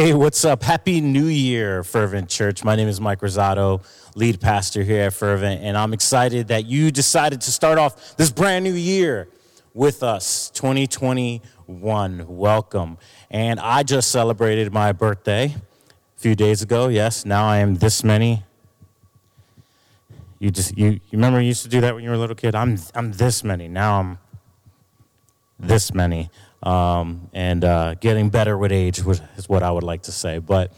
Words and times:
Hey, 0.00 0.14
what's 0.14 0.46
up? 0.46 0.62
Happy 0.62 1.02
New 1.02 1.26
Year, 1.26 1.84
Fervent 1.84 2.30
Church. 2.30 2.64
My 2.64 2.74
name 2.74 2.88
is 2.88 3.02
Mike 3.02 3.20
Rosado, 3.20 3.84
lead 4.14 4.40
pastor 4.40 4.82
here 4.82 5.02
at 5.02 5.12
Fervent, 5.12 5.62
and 5.62 5.76
I'm 5.76 5.92
excited 5.92 6.48
that 6.48 6.64
you 6.64 6.90
decided 6.90 7.42
to 7.42 7.52
start 7.52 7.76
off 7.76 8.16
this 8.16 8.30
brand 8.30 8.64
new 8.64 8.72
year 8.72 9.28
with 9.74 10.02
us, 10.02 10.48
2021. 10.54 12.24
Welcome. 12.26 12.96
And 13.30 13.60
I 13.60 13.82
just 13.82 14.10
celebrated 14.10 14.72
my 14.72 14.92
birthday 14.92 15.54
a 16.16 16.18
few 16.18 16.34
days 16.34 16.62
ago. 16.62 16.88
Yes, 16.88 17.26
now 17.26 17.44
I 17.44 17.58
am 17.58 17.74
this 17.74 18.02
many. 18.02 18.44
You 20.38 20.50
just 20.50 20.78
you, 20.78 20.92
you 20.92 21.00
remember 21.12 21.42
you 21.42 21.48
used 21.48 21.64
to 21.64 21.68
do 21.68 21.82
that 21.82 21.94
when 21.94 22.02
you 22.02 22.08
were 22.08 22.16
a 22.16 22.18
little 22.18 22.36
kid? 22.36 22.54
I'm 22.54 22.78
I'm 22.94 23.12
this 23.12 23.44
many. 23.44 23.68
Now 23.68 24.00
I'm 24.00 24.18
this 25.58 25.92
many 25.92 26.30
um, 26.62 27.28
and 27.32 27.64
uh, 27.64 27.94
getting 27.94 28.30
better 28.30 28.56
with 28.56 28.72
age 28.72 29.00
is 29.00 29.48
what 29.48 29.62
I 29.62 29.70
would 29.70 29.82
like 29.82 30.02
to 30.02 30.12
say. 30.12 30.38
But 30.38 30.72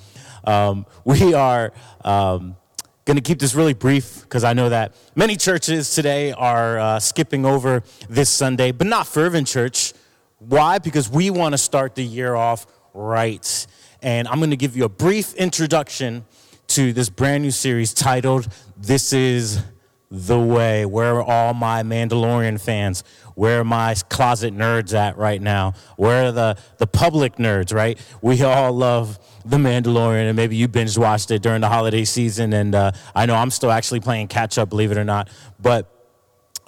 um, 0.45 0.87
we 1.05 1.35
are 1.35 1.73
um, 2.05 2.57
going 3.05 3.17
to 3.17 3.23
keep 3.23 3.39
this 3.39 3.55
really 3.55 3.75
brief 3.75 4.23
because 4.23 4.45
I 4.45 4.53
know 4.53 4.69
that 4.69 4.95
many 5.15 5.37
churches 5.37 5.95
today 5.95 6.33
are 6.33 6.79
uh, 6.79 7.01
skipping 7.01 7.45
over 7.45 7.83
this 8.09 8.31
Sunday, 8.31 8.73
but 8.73 8.87
not 8.87 9.07
Fervent 9.07 9.47
Church. 9.47 9.93
Why? 10.39 10.79
Because 10.79 11.09
we 11.09 11.31
want 11.31 11.53
to 11.53 11.59
start 11.59 11.95
the 11.95 12.05
year 12.05 12.35
off 12.35 12.67
right. 12.95 13.67
And 14.03 14.27
I'm 14.27 14.39
going 14.39 14.51
to 14.51 14.57
give 14.57 14.77
you 14.77 14.85
a 14.85 14.89
brief 14.89 15.35
introduction 15.35 16.25
to 16.69 16.93
this 16.93 17.09
brand 17.09 17.43
new 17.43 17.51
series 17.51 17.93
titled 17.95 18.49
This 18.77 19.13
is 19.13 19.63
the 20.13 20.39
Way. 20.39 20.85
Where 20.85 21.17
are 21.17 21.23
all 21.23 21.55
my 21.55 21.83
Mandalorian 21.83 22.61
fans? 22.61 23.03
Where 23.35 23.61
are 23.61 23.65
my 23.65 23.95
closet 24.11 24.55
nerds 24.55 24.93
at 24.93 25.17
right 25.17 25.41
now? 25.41 25.73
Where 25.97 26.27
are 26.27 26.33
the, 26.33 26.59
the 26.77 26.87
public 26.87 27.37
nerds, 27.37 27.75
right? 27.75 27.99
We 28.21 28.43
all 28.43 28.73
love 28.75 29.19
The 29.47 29.57
Mandalorian, 29.57 30.29
and 30.29 30.37
maybe 30.37 30.55
you 30.55 30.69
binge 30.69 30.99
watched 30.99 31.31
it 31.31 31.41
during 31.41 31.63
the 31.63 31.69
holiday 31.69 32.05
season. 32.05 32.53
And 32.53 32.75
uh, 32.75 32.93
I 33.15 33.25
know 33.25 33.35
I'm 33.35 33.51
still 33.51 33.71
actually 33.71 34.01
playing 34.01 34.29
catch 34.29 34.59
up, 34.59 34.69
believe 34.69 34.93
it 34.93 34.99
or 34.99 35.05
not. 35.05 35.31
But 35.59 35.89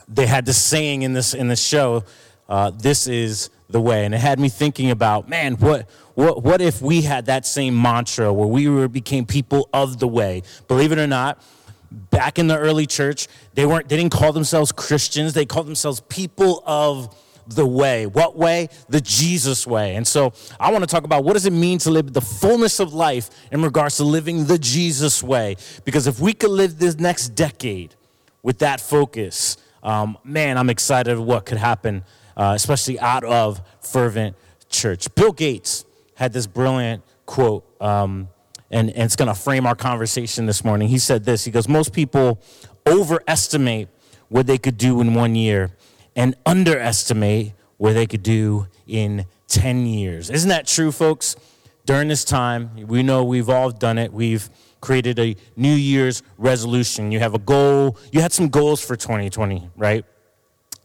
they 0.08 0.26
had 0.26 0.46
this 0.46 0.60
saying 0.60 1.02
in 1.02 1.12
this 1.12 1.34
in 1.34 1.48
this 1.48 1.62
show, 1.62 2.04
uh, 2.48 2.70
"This 2.70 3.06
is 3.06 3.50
the 3.68 3.80
way," 3.80 4.06
and 4.06 4.14
it 4.14 4.20
had 4.20 4.38
me 4.38 4.48
thinking 4.48 4.90
about, 4.90 5.28
man, 5.28 5.54
what 5.54 5.88
what 6.14 6.42
what 6.42 6.60
if 6.60 6.80
we 6.80 7.02
had 7.02 7.26
that 7.26 7.46
same 7.46 7.80
mantra 7.80 8.32
where 8.32 8.46
we 8.46 8.68
were 8.68 8.88
became 8.88 9.26
people 9.26 9.68
of 9.72 9.98
the 9.98 10.08
way? 10.08 10.42
Believe 10.66 10.92
it 10.92 10.98
or 10.98 11.06
not, 11.06 11.42
back 11.94 12.38
in 12.38 12.46
the 12.46 12.58
early 12.58 12.86
church, 12.86 13.28
they 13.54 13.66
weren't 13.66 13.88
they 13.88 13.96
didn't 13.96 14.12
call 14.12 14.32
themselves 14.32 14.72
Christians, 14.72 15.32
they 15.32 15.46
called 15.46 15.66
themselves 15.66 16.00
people 16.08 16.62
of 16.66 17.14
the 17.46 17.66
way. 17.66 18.06
What 18.06 18.36
way? 18.36 18.68
The 18.88 19.00
Jesus 19.00 19.66
way. 19.66 19.96
And 19.96 20.06
so 20.06 20.32
I 20.58 20.72
want 20.72 20.82
to 20.82 20.86
talk 20.86 21.04
about 21.04 21.24
what 21.24 21.34
does 21.34 21.46
it 21.46 21.52
mean 21.52 21.78
to 21.80 21.90
live 21.90 22.12
the 22.12 22.20
fullness 22.20 22.80
of 22.80 22.94
life 22.94 23.30
in 23.52 23.62
regards 23.62 23.96
to 23.98 24.04
living 24.04 24.46
the 24.46 24.58
Jesus 24.58 25.22
way. 25.22 25.56
Because 25.84 26.06
if 26.06 26.20
we 26.20 26.32
could 26.32 26.50
live 26.50 26.78
this 26.78 26.98
next 26.98 27.30
decade 27.30 27.94
with 28.42 28.58
that 28.60 28.80
focus, 28.80 29.56
um, 29.82 30.16
man, 30.24 30.56
I'm 30.56 30.70
excited 30.70 31.18
what 31.18 31.44
could 31.46 31.58
happen, 31.58 32.04
uh, 32.36 32.52
especially 32.56 32.98
out 32.98 33.24
of 33.24 33.60
fervent 33.80 34.36
church. 34.70 35.14
Bill 35.14 35.32
Gates 35.32 35.84
had 36.14 36.32
this 36.32 36.46
brilliant 36.46 37.02
quote. 37.26 37.64
Um, 37.80 38.28
and, 38.74 38.90
and 38.90 39.04
it's 39.04 39.16
going 39.16 39.28
to 39.28 39.34
frame 39.34 39.66
our 39.66 39.76
conversation 39.76 40.46
this 40.46 40.64
morning. 40.64 40.88
He 40.88 40.98
said 40.98 41.24
this 41.24 41.44
He 41.44 41.50
goes, 41.50 41.68
Most 41.68 41.92
people 41.92 42.42
overestimate 42.86 43.88
what 44.28 44.46
they 44.46 44.58
could 44.58 44.76
do 44.76 45.00
in 45.00 45.14
one 45.14 45.34
year 45.36 45.70
and 46.16 46.34
underestimate 46.44 47.52
what 47.76 47.94
they 47.94 48.06
could 48.06 48.22
do 48.22 48.66
in 48.86 49.26
10 49.48 49.86
years. 49.86 50.28
Isn't 50.28 50.48
that 50.48 50.66
true, 50.66 50.90
folks? 50.90 51.36
During 51.86 52.08
this 52.08 52.24
time, 52.24 52.70
we 52.86 53.02
know 53.02 53.24
we've 53.24 53.48
all 53.48 53.70
done 53.70 53.98
it. 53.98 54.12
We've 54.12 54.48
created 54.80 55.18
a 55.18 55.36
New 55.56 55.74
Year's 55.74 56.22
resolution. 56.36 57.12
You 57.12 57.20
have 57.20 57.34
a 57.34 57.38
goal, 57.38 57.96
you 58.12 58.20
had 58.20 58.32
some 58.32 58.48
goals 58.48 58.84
for 58.84 58.96
2020, 58.96 59.70
right? 59.76 60.04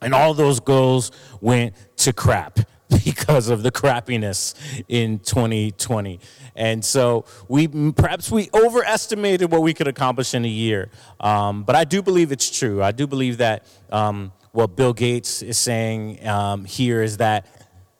And 0.01 0.13
all 0.13 0.33
those 0.33 0.59
goals 0.59 1.11
went 1.41 1.73
to 1.97 2.13
crap. 2.13 2.59
because 3.05 3.49
of 3.49 3.61
the 3.63 3.71
crappiness 3.71 4.55
in 4.87 5.19
2020. 5.19 6.19
And 6.55 6.83
so 6.83 7.25
we 7.47 7.67
perhaps 7.91 8.31
we 8.31 8.49
overestimated 8.53 9.51
what 9.51 9.61
we 9.61 9.73
could 9.73 9.87
accomplish 9.87 10.33
in 10.33 10.43
a 10.43 10.49
year. 10.49 10.89
Um, 11.19 11.63
but 11.63 11.75
I 11.75 11.83
do 11.83 12.01
believe 12.01 12.31
it's 12.31 12.49
true. 12.49 12.81
I 12.81 12.91
do 12.91 13.05
believe 13.05 13.37
that 13.37 13.65
um, 13.91 14.31
what 14.51 14.75
Bill 14.75 14.93
Gates 14.93 15.41
is 15.41 15.57
saying 15.57 16.25
um, 16.27 16.65
here 16.65 17.03
is 17.03 17.17
that 17.17 17.45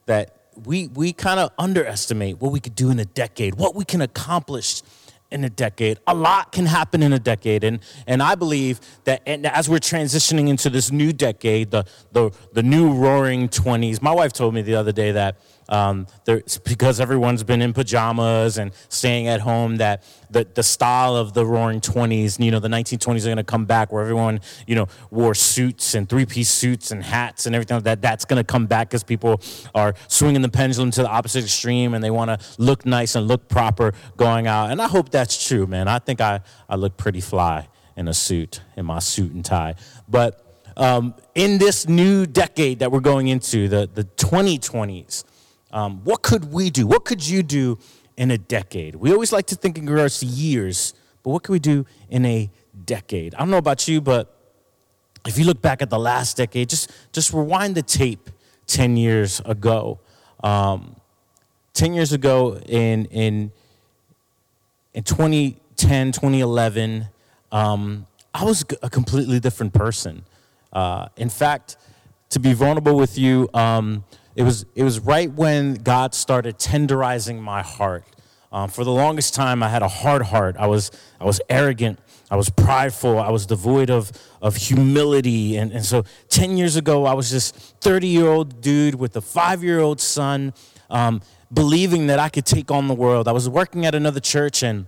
that 0.07 0.35
we 0.65 0.87
we 0.87 1.13
kind 1.13 1.39
of 1.39 1.51
underestimate 1.57 2.41
what 2.41 2.51
we 2.51 2.59
could 2.59 2.75
do 2.75 2.89
in 2.89 2.99
a 2.99 3.05
decade, 3.05 3.55
what 3.55 3.75
we 3.75 3.85
can 3.85 4.01
accomplish 4.01 4.81
in 5.31 5.43
a 5.43 5.49
decade. 5.49 5.99
A 6.07 6.13
lot 6.15 6.51
can 6.51 6.65
happen 6.65 7.03
in 7.03 7.13
a 7.13 7.19
decade. 7.19 7.63
And, 7.63 7.79
and 8.07 8.21
I 8.21 8.35
believe 8.35 8.79
that 9.03 9.21
as 9.27 9.69
we're 9.69 9.79
transitioning 9.79 10.47
into 10.47 10.69
this 10.69 10.91
new 10.91 11.13
decade, 11.13 11.71
the, 11.71 11.85
the, 12.11 12.31
the 12.53 12.63
new 12.63 12.91
roaring 12.91 13.49
20s, 13.49 14.01
my 14.01 14.11
wife 14.11 14.33
told 14.33 14.53
me 14.53 14.61
the 14.61 14.75
other 14.75 14.91
day 14.91 15.11
that 15.11 15.37
um, 15.69 16.07
because 16.65 16.99
everyone's 16.99 17.43
been 17.43 17.61
in 17.61 17.73
pajamas 17.73 18.57
and 18.57 18.71
staying 18.89 19.27
at 19.27 19.39
home, 19.39 19.77
that 19.77 20.03
the, 20.29 20.45
the 20.55 20.63
style 20.63 21.15
of 21.15 21.33
the 21.33 21.45
roaring 21.45 21.79
20s, 21.79 22.43
you 22.43 22.51
know, 22.51 22.59
the 22.59 22.67
1920s 22.67 23.21
are 23.21 23.27
going 23.27 23.37
to 23.37 23.43
come 23.43 23.65
back 23.65 23.91
where 23.91 24.01
everyone, 24.01 24.41
you 24.67 24.75
know, 24.75 24.87
wore 25.11 25.35
suits 25.35 25.93
and 25.93 26.09
three 26.09 26.25
piece 26.25 26.49
suits 26.49 26.91
and 26.91 27.03
hats 27.03 27.45
and 27.45 27.55
everything 27.55 27.77
like 27.77 27.83
that. 27.83 28.01
That's 28.01 28.25
going 28.25 28.37
to 28.37 28.43
come 28.43 28.65
back 28.65 28.89
because 28.89 29.03
people 29.03 29.41
are 29.75 29.93
swinging 30.07 30.41
the 30.41 30.49
pendulum 30.49 30.89
to 30.91 31.03
the 31.03 31.09
opposite 31.09 31.43
extreme 31.43 31.93
and 31.93 32.03
they 32.03 32.11
want 32.11 32.29
to 32.29 32.47
look 32.57 32.85
nice 32.85 33.15
and 33.15 33.27
look 33.27 33.47
proper 33.47 33.93
going 34.17 34.47
out. 34.47 34.71
And 34.71 34.81
I 34.81 34.87
hope 34.87 35.09
that's 35.09 35.47
true, 35.47 35.67
man. 35.67 35.87
I 35.87 35.99
think 35.99 36.19
I, 36.19 36.41
I 36.67 36.75
look 36.75 36.97
pretty 36.97 37.21
fly 37.21 37.67
in 37.95 38.07
a 38.07 38.13
suit, 38.13 38.61
in 38.75 38.87
my 38.87 38.99
suit 38.99 39.31
and 39.33 39.45
tie. 39.45 39.75
But 40.07 40.45
um, 40.77 41.13
in 41.35 41.59
this 41.59 41.87
new 41.87 42.25
decade 42.25 42.79
that 42.79 42.91
we're 42.91 43.01
going 43.01 43.27
into, 43.27 43.67
the, 43.67 43.89
the 43.93 44.05
2020s, 44.05 45.25
um, 45.71 46.01
what 46.03 46.21
could 46.21 46.51
we 46.51 46.69
do? 46.69 46.87
What 46.87 47.05
could 47.05 47.25
you 47.25 47.43
do 47.43 47.77
in 48.17 48.31
a 48.31 48.37
decade? 48.37 48.95
We 48.95 49.11
always 49.11 49.31
like 49.31 49.47
to 49.47 49.55
think 49.55 49.77
in 49.77 49.89
regards 49.89 50.19
to 50.19 50.25
years, 50.25 50.93
but 51.23 51.31
what 51.31 51.43
could 51.43 51.53
we 51.53 51.59
do 51.59 51.85
in 52.09 52.25
a 52.25 52.49
decade? 52.85 53.35
I 53.35 53.39
don't 53.39 53.51
know 53.51 53.57
about 53.57 53.87
you, 53.87 54.01
but 54.01 54.35
if 55.25 55.37
you 55.37 55.45
look 55.45 55.61
back 55.61 55.81
at 55.81 55.89
the 55.89 55.99
last 55.99 56.37
decade, 56.37 56.69
just, 56.69 56.91
just 57.11 57.33
rewind 57.33 57.75
the 57.75 57.81
tape 57.81 58.29
10 58.67 58.97
years 58.97 59.41
ago. 59.45 59.99
Um, 60.43 60.95
10 61.73 61.93
years 61.93 62.13
ago 62.13 62.57
in, 62.65 63.05
in, 63.05 63.51
in 64.93 65.03
2010, 65.03 66.11
2011, 66.11 67.07
um, 67.51 68.05
I 68.33 68.43
was 68.43 68.63
a 68.81 68.89
completely 68.89 69.39
different 69.39 69.73
person. 69.73 70.23
Uh, 70.71 71.09
in 71.17 71.29
fact, 71.29 71.77
to 72.29 72.39
be 72.39 72.53
vulnerable 72.53 72.95
with 72.95 73.17
you, 73.17 73.49
um, 73.53 74.03
it 74.39 74.43
was, 74.43 74.65
it 74.73 74.85
was 74.85 75.01
right 75.01 75.29
when 75.29 75.73
God 75.73 76.15
started 76.15 76.57
tenderizing 76.57 77.41
my 77.41 77.61
heart. 77.61 78.05
Um, 78.53 78.69
for 78.69 78.85
the 78.85 78.91
longest 78.91 79.33
time, 79.33 79.61
I 79.61 79.67
had 79.67 79.81
a 79.81 79.89
hard 79.89 80.21
heart. 80.21 80.55
I 80.57 80.65
was, 80.65 80.91
I 81.19 81.25
was 81.25 81.41
arrogant. 81.49 81.99
I 82.31 82.37
was 82.37 82.49
prideful. 82.49 83.19
I 83.19 83.31
was 83.31 83.45
devoid 83.45 83.89
of, 83.89 84.13
of 84.41 84.55
humility. 84.55 85.57
And, 85.57 85.73
and 85.73 85.83
so 85.83 86.05
10 86.29 86.55
years 86.55 86.77
ago, 86.77 87.05
I 87.05 87.11
was 87.15 87.29
this 87.29 87.51
30 87.81 88.07
year 88.07 88.27
old 88.27 88.61
dude 88.61 88.95
with 88.95 89.13
a 89.17 89.21
five 89.21 89.61
year 89.61 89.81
old 89.81 89.99
son, 89.99 90.53
um, 90.89 91.21
believing 91.53 92.07
that 92.07 92.19
I 92.19 92.29
could 92.29 92.45
take 92.45 92.71
on 92.71 92.87
the 92.87 92.95
world. 92.95 93.27
I 93.27 93.33
was 93.33 93.49
working 93.49 93.85
at 93.85 93.93
another 93.93 94.21
church, 94.21 94.63
and 94.63 94.85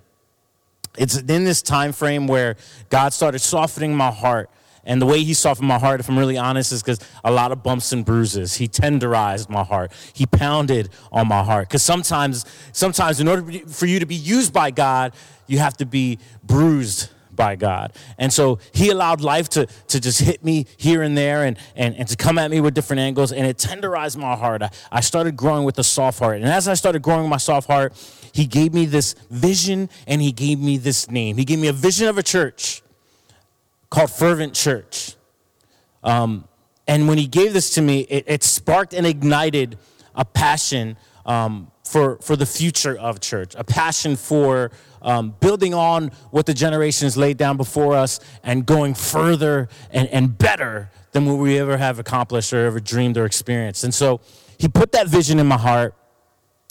it's 0.98 1.18
in 1.18 1.44
this 1.44 1.62
time 1.62 1.92
frame 1.92 2.26
where 2.26 2.56
God 2.90 3.12
started 3.12 3.40
softening 3.40 3.98
my 3.98 4.12
heart. 4.12 4.50
And 4.84 5.02
the 5.02 5.06
way 5.06 5.24
he 5.24 5.34
softened 5.34 5.68
my 5.68 5.80
heart, 5.80 6.00
if 6.00 6.10
I'm 6.10 6.18
really 6.18 6.38
honest, 6.38 6.72
is 6.72 6.82
because 6.82 7.00
a 7.24 7.32
lot 7.32 7.52
of 7.52 7.64
bumps 7.64 7.92
and 7.92 8.04
bruises. 8.04 8.56
He 8.56 8.68
tenderized 8.68 9.50
my 9.50 9.64
heart. 9.64 9.92
He 10.14 10.26
pounded 10.26 10.90
on 11.12 11.28
my 11.28 11.44
heart. 11.44 11.70
Because 11.70 11.84
sometimes, 11.84 12.46
sometimes 12.72 13.20
in 13.20 13.28
order 13.28 13.52
for 13.68 13.86
you 13.86 14.00
to 14.00 14.06
be 14.06 14.16
used 14.16 14.54
by 14.54 14.72
God, 14.72 15.14
you 15.48 15.60
have 15.60 15.78
to 15.78 15.86
be 15.86 16.18
bruised 16.44 17.10
by 17.36 17.56
God. 17.56 17.94
And 18.18 18.32
so 18.32 18.60
he 18.74 18.90
allowed 18.90 19.22
life 19.22 19.50
to, 19.50 19.66
to 19.66 20.00
just 20.00 20.20
hit 20.20 20.44
me 20.44 20.66
here 20.78 21.02
and 21.02 21.18
there 21.18 21.44
and, 21.44 21.58
and, 21.76 21.96
and 21.96 22.08
to 22.08 22.16
come 22.16 22.38
at 22.38 22.52
me 22.52 22.60
with 22.60 22.74
different 22.74 23.00
angles. 23.00 23.32
And 23.32 23.46
it 23.46 23.58
tenderized 23.58 24.18
my 24.18 24.36
heart. 24.36 24.62
I, 24.62 24.70
I 24.92 25.02
started 25.02 25.36
growing 25.36 25.64
with 25.64 25.78
a 25.80 25.84
soft 25.84 26.20
heart. 26.20 26.38
And 26.38 26.46
as 26.46 26.68
I 26.68 26.74
started 26.74 27.02
growing 27.02 27.30
my 27.30 27.38
soft 27.38 27.68
heart, 27.68 27.94
he 28.34 28.46
gave 28.46 28.74
me 28.74 28.86
this 28.86 29.14
vision 29.30 29.90
and 30.08 30.22
he 30.22 30.32
gave 30.32 30.60
me 30.60 30.78
this 30.78 31.10
name. 31.10 31.38
He 31.38 31.46
gave 31.46 31.60
me 31.60 31.68
a 31.68 31.74
vision 31.74 32.08
of 32.08 32.18
a 32.18 32.24
church 32.24 32.82
called 33.92 34.10
Fervent 34.10 34.56
Church. 34.56 35.16
Um, 36.04 36.48
and 36.88 37.08
when 37.08 37.20
he 37.20 37.28
gave 37.28 37.54
this 37.54 37.76
to 37.76 37.82
me, 37.82 38.02
it, 38.02 38.24
it 38.26 38.44
sparked 38.44 38.96
and 38.96 39.06
ignited 39.06 39.78
a 40.16 40.26
passion 40.26 40.98
um, 41.26 41.72
for, 41.86 42.18
for 42.18 42.36
the 42.36 42.46
future 42.46 42.98
of 42.98 43.20
church, 43.20 43.54
a 43.56 43.64
passion 43.64 44.16
for 44.16 44.72
um, 45.02 45.36
building 45.40 45.74
on 45.74 46.12
what 46.32 46.46
the 46.46 46.54
generations 46.54 47.18
laid 47.18 47.38
down 47.38 47.58
before 47.58 47.96
us 47.96 48.20
and 48.44 48.66
going 48.66 48.94
further 48.94 49.68
and, 49.92 50.08
and 50.08 50.38
better 50.38 50.90
than 51.12 51.26
what 51.26 51.36
we 51.36 51.60
ever 51.60 51.78
have 51.78 52.00
accomplished 52.00 52.54
or 52.54 52.66
ever 52.66 52.80
dreamed 52.80 53.18
or 53.18 53.26
experienced. 53.26 53.84
And 53.84 53.94
so 53.94 54.22
he 54.58 54.68
put 54.68 54.94
that 54.94 55.08
vision 55.08 55.38
in 55.38 55.48
my 55.48 55.58
heart. 55.58 55.96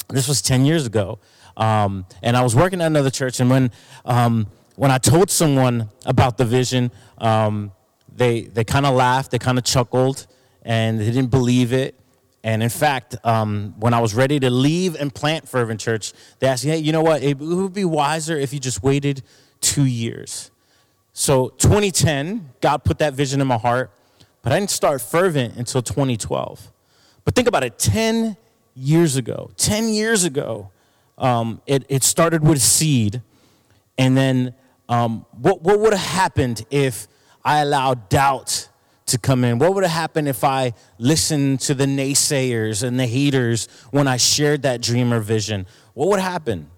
This 0.08 0.26
was 0.26 0.40
10 0.40 0.64
years 0.64 0.86
ago. 0.86 1.18
Um, 1.56 2.06
and 2.22 2.36
I 2.36 2.42
was 2.42 2.56
working 2.56 2.80
at 2.80 2.86
another 2.86 3.10
church, 3.10 3.38
and 3.40 3.50
when 3.50 3.70
um, 4.06 4.46
when 4.80 4.90
I 4.90 4.96
told 4.96 5.30
someone 5.30 5.90
about 6.06 6.38
the 6.38 6.46
vision, 6.46 6.90
um, 7.18 7.70
they 8.16 8.44
they 8.44 8.64
kind 8.64 8.86
of 8.86 8.94
laughed, 8.94 9.30
they 9.30 9.38
kind 9.38 9.58
of 9.58 9.64
chuckled, 9.64 10.26
and 10.62 10.98
they 10.98 11.04
didn't 11.04 11.30
believe 11.30 11.74
it. 11.74 12.00
And 12.42 12.62
in 12.62 12.70
fact, 12.70 13.14
um, 13.22 13.74
when 13.78 13.92
I 13.92 14.00
was 14.00 14.14
ready 14.14 14.40
to 14.40 14.48
leave 14.48 14.98
and 14.98 15.14
plant 15.14 15.46
Fervent 15.46 15.80
Church, 15.80 16.14
they 16.38 16.46
asked 16.46 16.64
me, 16.64 16.70
"Hey, 16.70 16.78
you 16.78 16.92
know 16.92 17.02
what? 17.02 17.22
It 17.22 17.36
would 17.36 17.74
be 17.74 17.84
wiser 17.84 18.38
if 18.38 18.54
you 18.54 18.58
just 18.58 18.82
waited 18.82 19.22
two 19.60 19.84
years." 19.84 20.50
So 21.12 21.50
2010, 21.58 22.48
God 22.62 22.82
put 22.82 23.00
that 23.00 23.12
vision 23.12 23.42
in 23.42 23.46
my 23.46 23.58
heart, 23.58 23.90
but 24.40 24.50
I 24.50 24.58
didn't 24.58 24.70
start 24.70 25.02
Fervent 25.02 25.56
until 25.58 25.82
2012. 25.82 26.72
But 27.26 27.34
think 27.34 27.48
about 27.48 27.64
it 27.64 27.78
10 27.78 28.34
years 28.74 29.16
ago, 29.16 29.50
10 29.58 29.90
years 29.90 30.24
ago, 30.24 30.70
um, 31.18 31.60
it, 31.66 31.84
it 31.90 32.02
started 32.02 32.42
with 32.42 32.62
seed. 32.62 33.20
And 33.98 34.16
then 34.16 34.54
um, 34.90 35.24
what, 35.30 35.62
what 35.62 35.78
would 35.78 35.92
have 35.94 36.06
happened 36.06 36.66
if 36.68 37.06
I 37.44 37.60
allowed 37.60 38.08
doubt 38.08 38.68
to 39.06 39.18
come 39.18 39.44
in? 39.44 39.60
What 39.60 39.72
would 39.74 39.84
have 39.84 39.92
happened 39.92 40.28
if 40.28 40.42
I 40.42 40.74
listened 40.98 41.60
to 41.60 41.74
the 41.74 41.86
naysayers 41.86 42.82
and 42.82 42.98
the 42.98 43.06
haters 43.06 43.68
when 43.92 44.08
I 44.08 44.16
shared 44.16 44.62
that 44.62 44.82
dream 44.82 45.12
or 45.12 45.20
vision? 45.20 45.66
What 45.94 46.08
would 46.08 46.18
happen? 46.18 46.68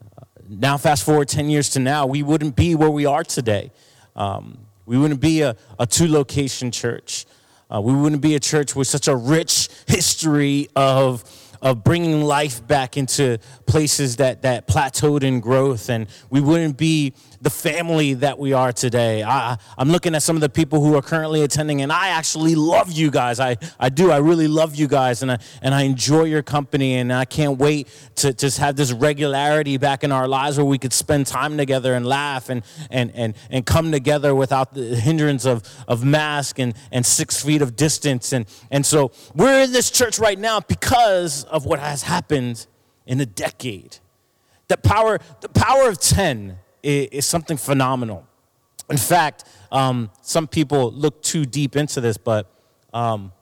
Uh, 0.00 0.24
now, 0.48 0.76
fast 0.78 1.04
forward 1.04 1.28
10 1.28 1.50
years 1.50 1.68
to 1.70 1.80
now, 1.80 2.06
we 2.06 2.22
wouldn't 2.22 2.54
be 2.54 2.76
where 2.76 2.90
we 2.90 3.04
are 3.04 3.24
today. 3.24 3.72
Um, 4.14 4.58
we 4.86 4.96
wouldn't 4.96 5.20
be 5.20 5.42
a, 5.42 5.56
a 5.76 5.86
two 5.86 6.06
location 6.06 6.70
church. 6.70 7.26
Uh, 7.68 7.80
we 7.80 7.92
wouldn't 7.92 8.22
be 8.22 8.36
a 8.36 8.40
church 8.40 8.76
with 8.76 8.86
such 8.86 9.08
a 9.08 9.16
rich 9.16 9.68
history 9.88 10.68
of 10.76 11.24
of 11.62 11.82
bringing 11.82 12.22
life 12.22 12.66
back 12.66 12.96
into 12.96 13.38
places 13.66 14.16
that, 14.16 14.42
that 14.42 14.66
plateaued 14.66 15.22
in 15.22 15.40
growth, 15.40 15.88
and 15.88 16.06
we 16.30 16.40
wouldn't 16.40 16.76
be 16.76 17.14
the 17.40 17.50
family 17.50 18.14
that 18.14 18.38
we 18.38 18.52
are 18.52 18.72
today. 18.72 19.22
I, 19.22 19.58
I'm 19.76 19.90
looking 19.90 20.14
at 20.14 20.22
some 20.22 20.36
of 20.36 20.40
the 20.40 20.48
people 20.48 20.82
who 20.82 20.96
are 20.96 21.02
currently 21.02 21.42
attending, 21.42 21.82
and 21.82 21.92
I 21.92 22.08
actually 22.08 22.54
love 22.54 22.92
you 22.92 23.10
guys. 23.10 23.40
I, 23.40 23.56
I 23.78 23.88
do. 23.88 24.10
I 24.10 24.18
really 24.18 24.48
love 24.48 24.74
you 24.74 24.88
guys, 24.88 25.22
and 25.22 25.32
I, 25.32 25.38
and 25.62 25.74
I 25.74 25.82
enjoy 25.82 26.24
your 26.24 26.42
company, 26.42 26.94
and 26.94 27.12
I 27.12 27.24
can't 27.24 27.58
wait 27.58 27.88
to 28.16 28.32
just 28.32 28.58
have 28.58 28.76
this 28.76 28.92
regularity 28.92 29.76
back 29.76 30.04
in 30.04 30.12
our 30.12 30.28
lives 30.28 30.56
where 30.56 30.66
we 30.66 30.78
could 30.78 30.92
spend 30.92 31.26
time 31.26 31.56
together 31.56 31.94
and 31.94 32.06
laugh 32.06 32.48
and, 32.48 32.62
and, 32.90 33.10
and, 33.14 33.34
and 33.50 33.66
come 33.66 33.92
together 33.92 34.34
without 34.34 34.74
the 34.74 34.96
hindrance 34.96 35.44
of, 35.44 35.62
of 35.88 36.04
mask 36.04 36.58
and, 36.58 36.74
and 36.92 37.04
six 37.04 37.42
feet 37.42 37.62
of 37.62 37.76
distance. 37.76 38.32
And, 38.32 38.46
and 38.70 38.84
so 38.84 39.12
we're 39.34 39.64
in 39.64 39.72
this 39.72 39.90
church 39.90 40.18
right 40.18 40.38
now 40.38 40.60
because 40.60 41.44
of 41.44 41.66
what 41.66 41.78
has 41.78 42.02
happened 42.02 42.66
in 43.06 43.20
a 43.20 43.26
decade. 43.26 43.98
The 44.68 44.76
power, 44.76 45.20
the 45.40 45.48
power 45.48 45.88
of 45.88 45.98
10 45.98 46.58
is, 46.82 47.08
is 47.12 47.26
something 47.26 47.56
phenomenal. 47.56 48.26
In 48.88 48.96
fact, 48.96 49.44
um, 49.72 50.10
some 50.22 50.46
people 50.46 50.92
look 50.92 51.22
too 51.22 51.44
deep 51.44 51.76
into 51.76 52.00
this, 52.00 52.16
but 52.16 52.50
um, 52.92 53.32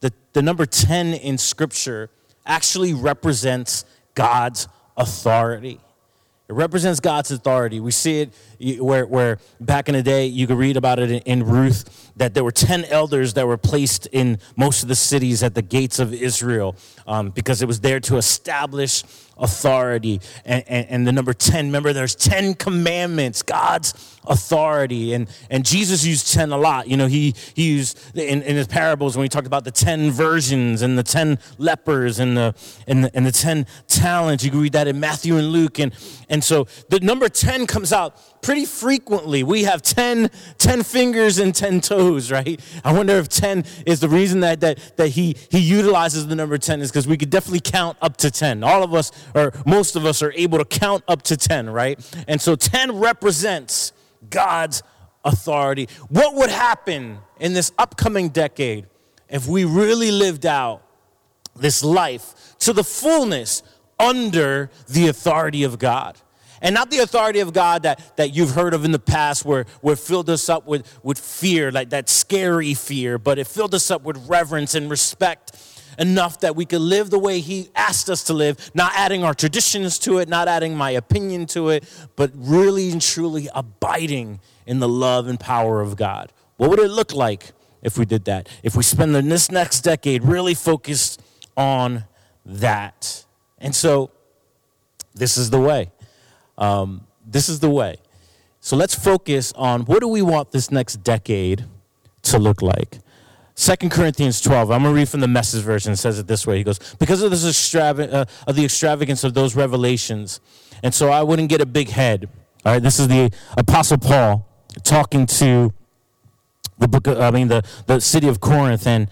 the, 0.00 0.12
the 0.32 0.42
number 0.42 0.66
10 0.66 1.14
in 1.14 1.38
Scripture 1.38 2.10
actually 2.46 2.94
represents 2.94 3.84
God's 4.14 4.68
authority. 4.96 5.80
It 6.52 6.56
represents 6.56 7.00
God's 7.00 7.30
authority. 7.30 7.80
We 7.80 7.92
see 7.92 8.20
it 8.20 8.82
where, 8.82 9.06
where 9.06 9.38
back 9.58 9.88
in 9.88 9.94
the 9.94 10.02
day, 10.02 10.26
you 10.26 10.46
could 10.46 10.58
read 10.58 10.76
about 10.76 10.98
it 10.98 11.10
in, 11.10 11.20
in, 11.20 11.46
Ruth, 11.46 12.12
that 12.16 12.34
there 12.34 12.44
were 12.44 12.52
10 12.52 12.84
elders 12.84 13.32
that 13.34 13.46
were 13.46 13.56
placed 13.56 14.06
in 14.08 14.38
most 14.54 14.82
of 14.82 14.90
the 14.90 14.94
cities 14.94 15.42
at 15.42 15.54
the 15.54 15.62
gates 15.62 15.98
of 15.98 16.12
Israel 16.12 16.76
um, 17.06 17.30
because 17.30 17.62
it 17.62 17.66
was 17.66 17.80
there 17.80 18.00
to 18.00 18.18
establish 18.18 19.02
authority. 19.38 20.20
And, 20.44 20.62
and, 20.68 20.86
and, 20.88 21.06
the 21.06 21.12
number 21.12 21.32
10, 21.32 21.66
remember, 21.66 21.92
there's 21.92 22.14
10 22.14 22.54
commandments, 22.54 23.42
God's 23.42 24.18
authority. 24.24 25.14
And, 25.14 25.28
and 25.50 25.64
Jesus 25.64 26.04
used 26.04 26.32
10 26.32 26.52
a 26.52 26.56
lot. 26.56 26.86
You 26.86 26.96
know, 26.96 27.06
he, 27.06 27.34
he 27.54 27.72
used 27.72 27.98
in, 28.16 28.42
in 28.42 28.56
his 28.56 28.66
parables 28.66 29.16
when 29.16 29.24
he 29.24 29.28
talked 29.28 29.46
about 29.46 29.64
the 29.64 29.70
10 29.70 30.10
virgins 30.10 30.82
and 30.82 30.98
the 30.98 31.02
10 31.02 31.38
lepers 31.58 32.20
and 32.20 32.36
the, 32.36 32.54
and 32.86 33.04
the, 33.04 33.16
and 33.16 33.26
the 33.26 33.32
10 33.32 33.66
talents. 33.88 34.44
You 34.44 34.50
can 34.50 34.60
read 34.60 34.74
that 34.74 34.86
in 34.86 35.00
Matthew 35.00 35.36
and 35.36 35.48
Luke. 35.48 35.78
And, 35.78 35.92
and 36.28 36.41
so 36.42 36.66
the 36.88 37.00
number 37.00 37.28
10 37.28 37.66
comes 37.66 37.92
out 37.92 38.42
pretty 38.42 38.64
frequently. 38.64 39.42
We 39.42 39.64
have 39.64 39.82
10, 39.82 40.30
10 40.58 40.82
fingers 40.82 41.38
and 41.38 41.54
10 41.54 41.80
toes, 41.80 42.30
right? 42.30 42.60
I 42.84 42.92
wonder 42.92 43.14
if 43.14 43.28
10 43.28 43.64
is 43.86 44.00
the 44.00 44.08
reason 44.08 44.40
that, 44.40 44.60
that, 44.60 44.96
that 44.96 45.08
he, 45.08 45.36
he 45.50 45.58
utilizes 45.58 46.26
the 46.26 46.36
number 46.36 46.58
10 46.58 46.80
is 46.80 46.90
because 46.90 47.06
we 47.06 47.16
could 47.16 47.30
definitely 47.30 47.60
count 47.60 47.96
up 48.00 48.16
to 48.18 48.30
10. 48.30 48.64
All 48.64 48.82
of 48.82 48.94
us, 48.94 49.12
or 49.34 49.52
most 49.66 49.96
of 49.96 50.04
us, 50.04 50.22
are 50.22 50.32
able 50.32 50.58
to 50.58 50.64
count 50.64 51.04
up 51.08 51.22
to 51.22 51.36
10, 51.36 51.70
right? 51.70 51.98
And 52.28 52.40
so 52.40 52.56
10 52.56 52.98
represents 52.98 53.92
God's 54.28 54.82
authority. 55.24 55.88
What 56.08 56.34
would 56.34 56.50
happen 56.50 57.18
in 57.38 57.52
this 57.52 57.72
upcoming 57.78 58.28
decade 58.30 58.86
if 59.28 59.46
we 59.46 59.64
really 59.64 60.10
lived 60.10 60.46
out 60.46 60.82
this 61.54 61.84
life 61.84 62.56
to 62.60 62.72
the 62.72 62.84
fullness 62.84 63.62
under 63.98 64.70
the 64.88 65.08
authority 65.08 65.62
of 65.62 65.78
God? 65.78 66.18
And 66.62 66.74
not 66.74 66.90
the 66.90 67.00
authority 67.00 67.40
of 67.40 67.52
God 67.52 67.82
that, 67.82 68.16
that 68.16 68.34
you've 68.34 68.52
heard 68.52 68.72
of 68.72 68.84
in 68.84 68.92
the 68.92 68.98
past 69.00 69.44
where, 69.44 69.66
where 69.80 69.96
filled 69.96 70.30
us 70.30 70.48
up 70.48 70.66
with, 70.66 71.00
with 71.02 71.18
fear, 71.18 71.72
like 71.72 71.90
that 71.90 72.08
scary 72.08 72.72
fear, 72.72 73.18
but 73.18 73.38
it 73.38 73.48
filled 73.48 73.74
us 73.74 73.90
up 73.90 74.02
with 74.02 74.16
reverence 74.28 74.76
and 74.76 74.88
respect 74.88 75.56
enough 75.98 76.40
that 76.40 76.56
we 76.56 76.64
could 76.64 76.80
live 76.80 77.10
the 77.10 77.18
way 77.18 77.40
He 77.40 77.68
asked 77.74 78.08
us 78.08 78.22
to 78.24 78.32
live, 78.32 78.70
not 78.74 78.92
adding 78.94 79.24
our 79.24 79.34
traditions 79.34 79.98
to 80.00 80.18
it, 80.18 80.28
not 80.28 80.46
adding 80.46 80.76
my 80.76 80.90
opinion 80.90 81.46
to 81.46 81.70
it, 81.70 81.84
but 82.14 82.30
really 82.34 82.90
and 82.92 83.02
truly 83.02 83.48
abiding 83.54 84.40
in 84.64 84.78
the 84.78 84.88
love 84.88 85.26
and 85.26 85.38
power 85.38 85.80
of 85.80 85.96
God. 85.96 86.32
What 86.56 86.70
would 86.70 86.78
it 86.78 86.90
look 86.90 87.12
like 87.12 87.52
if 87.82 87.98
we 87.98 88.04
did 88.04 88.24
that? 88.26 88.48
If 88.62 88.76
we 88.76 88.84
spend 88.84 89.14
this 89.14 89.50
next 89.50 89.80
decade 89.80 90.22
really 90.22 90.54
focused 90.54 91.20
on 91.56 92.04
that. 92.46 93.24
And 93.58 93.74
so, 93.74 94.10
this 95.14 95.36
is 95.36 95.50
the 95.50 95.60
way. 95.60 95.90
Um, 96.62 97.08
this 97.26 97.48
is 97.48 97.58
the 97.58 97.68
way. 97.68 97.96
So 98.60 98.76
let's 98.76 98.94
focus 98.94 99.52
on 99.56 99.82
what 99.82 100.00
do 100.00 100.06
we 100.06 100.22
want 100.22 100.52
this 100.52 100.70
next 100.70 101.02
decade 101.02 101.64
to 102.22 102.38
look 102.38 102.62
like. 102.62 103.00
2 103.56 103.88
Corinthians 103.88 104.40
12, 104.40 104.70
I'm 104.70 104.82
going 104.82 104.94
to 104.94 105.00
read 105.00 105.08
from 105.08 105.18
the 105.18 105.28
message 105.28 105.64
version. 105.64 105.96
Says 105.96 106.20
it 106.20 106.28
this 106.28 106.46
way. 106.46 106.58
He 106.58 106.64
goes, 106.64 106.78
Because 107.00 107.20
of, 107.20 107.32
this 107.32 107.74
uh, 107.74 108.24
of 108.46 108.56
the 108.56 108.64
extravagance 108.64 109.24
of 109.24 109.34
those 109.34 109.56
revelations, 109.56 110.40
and 110.84 110.94
so 110.94 111.10
I 111.10 111.22
wouldn't 111.22 111.48
get 111.48 111.60
a 111.60 111.66
big 111.66 111.88
head. 111.88 112.28
All 112.64 112.74
right, 112.74 112.82
this 112.82 113.00
is 113.00 113.08
the 113.08 113.32
Apostle 113.56 113.98
Paul 113.98 114.48
talking 114.84 115.26
to 115.26 115.72
the 116.78 116.86
book, 116.86 117.08
of, 117.08 117.20
I 117.20 117.32
mean, 117.32 117.48
the, 117.48 117.62
the 117.86 118.00
city 118.00 118.28
of 118.28 118.38
Corinth, 118.40 118.86
and, 118.86 119.08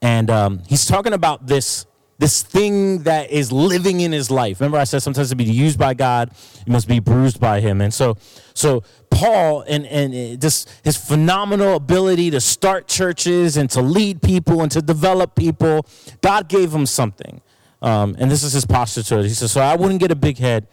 and 0.00 0.30
um, 0.30 0.62
he's 0.68 0.86
talking 0.86 1.12
about 1.12 1.48
this 1.48 1.84
this 2.22 2.40
thing 2.40 3.02
that 3.02 3.32
is 3.32 3.50
living 3.50 3.98
in 3.98 4.12
his 4.12 4.30
life. 4.30 4.60
Remember, 4.60 4.78
I 4.78 4.84
said 4.84 5.02
sometimes 5.02 5.30
to 5.30 5.34
be 5.34 5.42
used 5.42 5.76
by 5.76 5.92
God, 5.92 6.30
you 6.64 6.72
must 6.72 6.86
be 6.86 7.00
bruised 7.00 7.40
by 7.40 7.58
him. 7.58 7.80
And 7.80 7.92
so, 7.92 8.16
so 8.54 8.84
Paul 9.10 9.62
and, 9.62 9.84
and 9.86 10.40
just 10.40 10.70
his 10.84 10.96
phenomenal 10.96 11.74
ability 11.74 12.30
to 12.30 12.40
start 12.40 12.86
churches 12.86 13.56
and 13.56 13.68
to 13.70 13.82
lead 13.82 14.22
people 14.22 14.62
and 14.62 14.70
to 14.70 14.80
develop 14.80 15.34
people, 15.34 15.84
God 16.20 16.48
gave 16.48 16.72
him 16.72 16.86
something. 16.86 17.40
Um, 17.82 18.14
and 18.20 18.30
this 18.30 18.44
is 18.44 18.52
his 18.52 18.66
posture 18.66 19.02
to 19.02 19.18
it. 19.18 19.24
He 19.24 19.30
says, 19.30 19.50
So 19.50 19.60
I 19.60 19.74
wouldn't 19.74 19.98
get 19.98 20.12
a 20.12 20.16
big 20.16 20.38
head. 20.38 20.68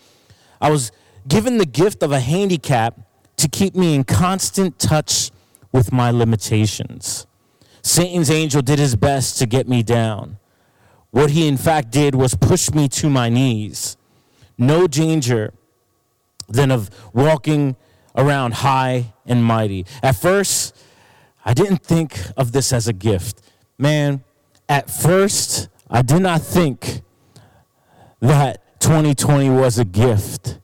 I 0.61 0.69
was 0.69 0.91
given 1.27 1.57
the 1.57 1.65
gift 1.65 2.03
of 2.03 2.11
a 2.11 2.19
handicap 2.19 2.99
to 3.37 3.47
keep 3.47 3.73
me 3.73 3.95
in 3.95 4.03
constant 4.03 4.77
touch 4.77 5.31
with 5.71 5.91
my 5.91 6.11
limitations. 6.11 7.25
Satan's 7.81 8.29
angel 8.29 8.61
did 8.61 8.77
his 8.77 8.95
best 8.95 9.39
to 9.39 9.47
get 9.47 9.67
me 9.67 9.81
down. 9.81 10.37
What 11.11 11.31
he 11.31 11.47
in 11.47 11.57
fact 11.57 11.91
did 11.91 12.15
was 12.15 12.35
push 12.35 12.71
me 12.71 12.87
to 12.89 13.09
my 13.09 13.29
knees. 13.29 13.97
No 14.57 14.87
danger 14.87 15.53
than 16.47 16.71
of 16.71 16.89
walking 17.13 17.75
around 18.15 18.55
high 18.55 19.13
and 19.25 19.43
mighty. 19.43 19.85
At 20.03 20.15
first, 20.15 20.75
I 21.45 21.53
didn't 21.53 21.83
think 21.83 22.19
of 22.35 22.51
this 22.51 22.73
as 22.73 22.87
a 22.87 22.93
gift. 22.93 23.41
Man, 23.77 24.23
at 24.67 24.89
first, 24.89 25.69
I 25.89 26.01
did 26.01 26.21
not 26.21 26.41
think 26.41 27.01
that 28.19 28.79
2020 28.79 29.49
was 29.49 29.79
a 29.79 29.85
gift. 29.85 30.59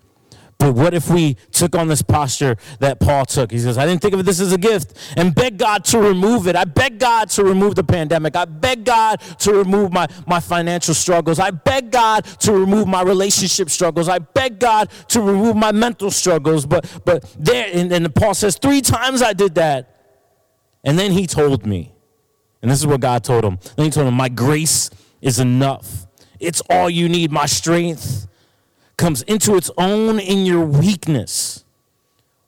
But 0.66 0.74
what 0.74 0.96
if 0.96 1.12
we 1.12 1.36
took 1.52 1.76
on 1.76 1.90
this 1.90 2.02
posture 2.02 2.58
that 2.80 3.00
Paul 3.00 3.24
took? 3.28 3.52
He 3.52 3.60
says, 3.60 3.78
I 3.78 3.86
didn't 3.86 4.02
think 4.02 4.16
of 4.16 4.26
this 4.26 4.40
as 4.40 4.52
a 4.52 4.58
gift 4.58 4.98
and 5.16 5.36
beg 5.36 5.60
God 5.60 5.86
to 5.86 6.00
remove 6.00 6.48
it. 6.48 6.56
I 6.56 6.66
beg 6.66 6.98
God 6.98 7.30
to 7.32 7.44
remove 7.44 7.76
the 7.76 7.84
pandemic. 7.84 8.36
I 8.36 8.46
beg 8.46 8.84
God 8.84 9.20
to 9.42 9.54
remove 9.54 9.94
my, 9.94 10.08
my 10.26 10.40
financial 10.40 10.96
struggles. 10.96 11.38
I 11.38 11.52
beg 11.52 11.92
God 11.92 12.26
to 12.40 12.52
remove 12.52 12.88
my 12.88 13.04
relationship 13.04 13.70
struggles. 13.70 14.10
I 14.10 14.18
beg 14.18 14.58
God 14.58 14.90
to 15.10 15.22
remove 15.22 15.56
my 15.56 15.72
mental 15.72 16.10
struggles. 16.10 16.66
But, 16.66 16.92
but 17.06 17.36
there, 17.38 17.70
and, 17.72 17.92
and 17.92 18.16
Paul 18.16 18.34
says, 18.34 18.58
three 18.58 18.82
times 18.82 19.22
I 19.22 19.34
did 19.34 19.54
that. 19.54 19.96
And 20.84 20.98
then 20.98 21.12
he 21.12 21.28
told 21.28 21.68
me, 21.68 21.94
and 22.64 22.72
this 22.72 22.80
is 22.80 22.88
what 22.88 23.02
God 23.02 23.24
told 23.24 23.46
him. 23.46 23.60
Then 23.76 23.86
he 23.86 23.92
told 23.92 24.08
him, 24.08 24.16
My 24.16 24.30
grace 24.30 24.90
is 25.22 25.40
enough. 25.40 26.08
It's 26.40 26.64
all 26.72 26.90
you 26.90 27.08
need. 27.08 27.32
My 27.32 27.46
strength 27.46 28.28
comes 28.98 29.22
into 29.24 29.56
its 29.56 29.72
own 29.78 30.20
in 30.20 30.46
your 30.46 30.66
weakness. 30.66 31.66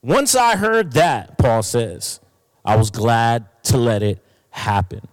Once 0.02 0.36
I 0.36 0.56
heard 0.56 0.94
that, 0.94 1.38
Paul 1.38 1.64
says, 1.64 2.20
I 2.64 2.76
was 2.76 2.90
glad 2.90 3.46
to 3.64 3.78
let 3.78 4.04
it 4.04 4.24
happen. 4.50 5.08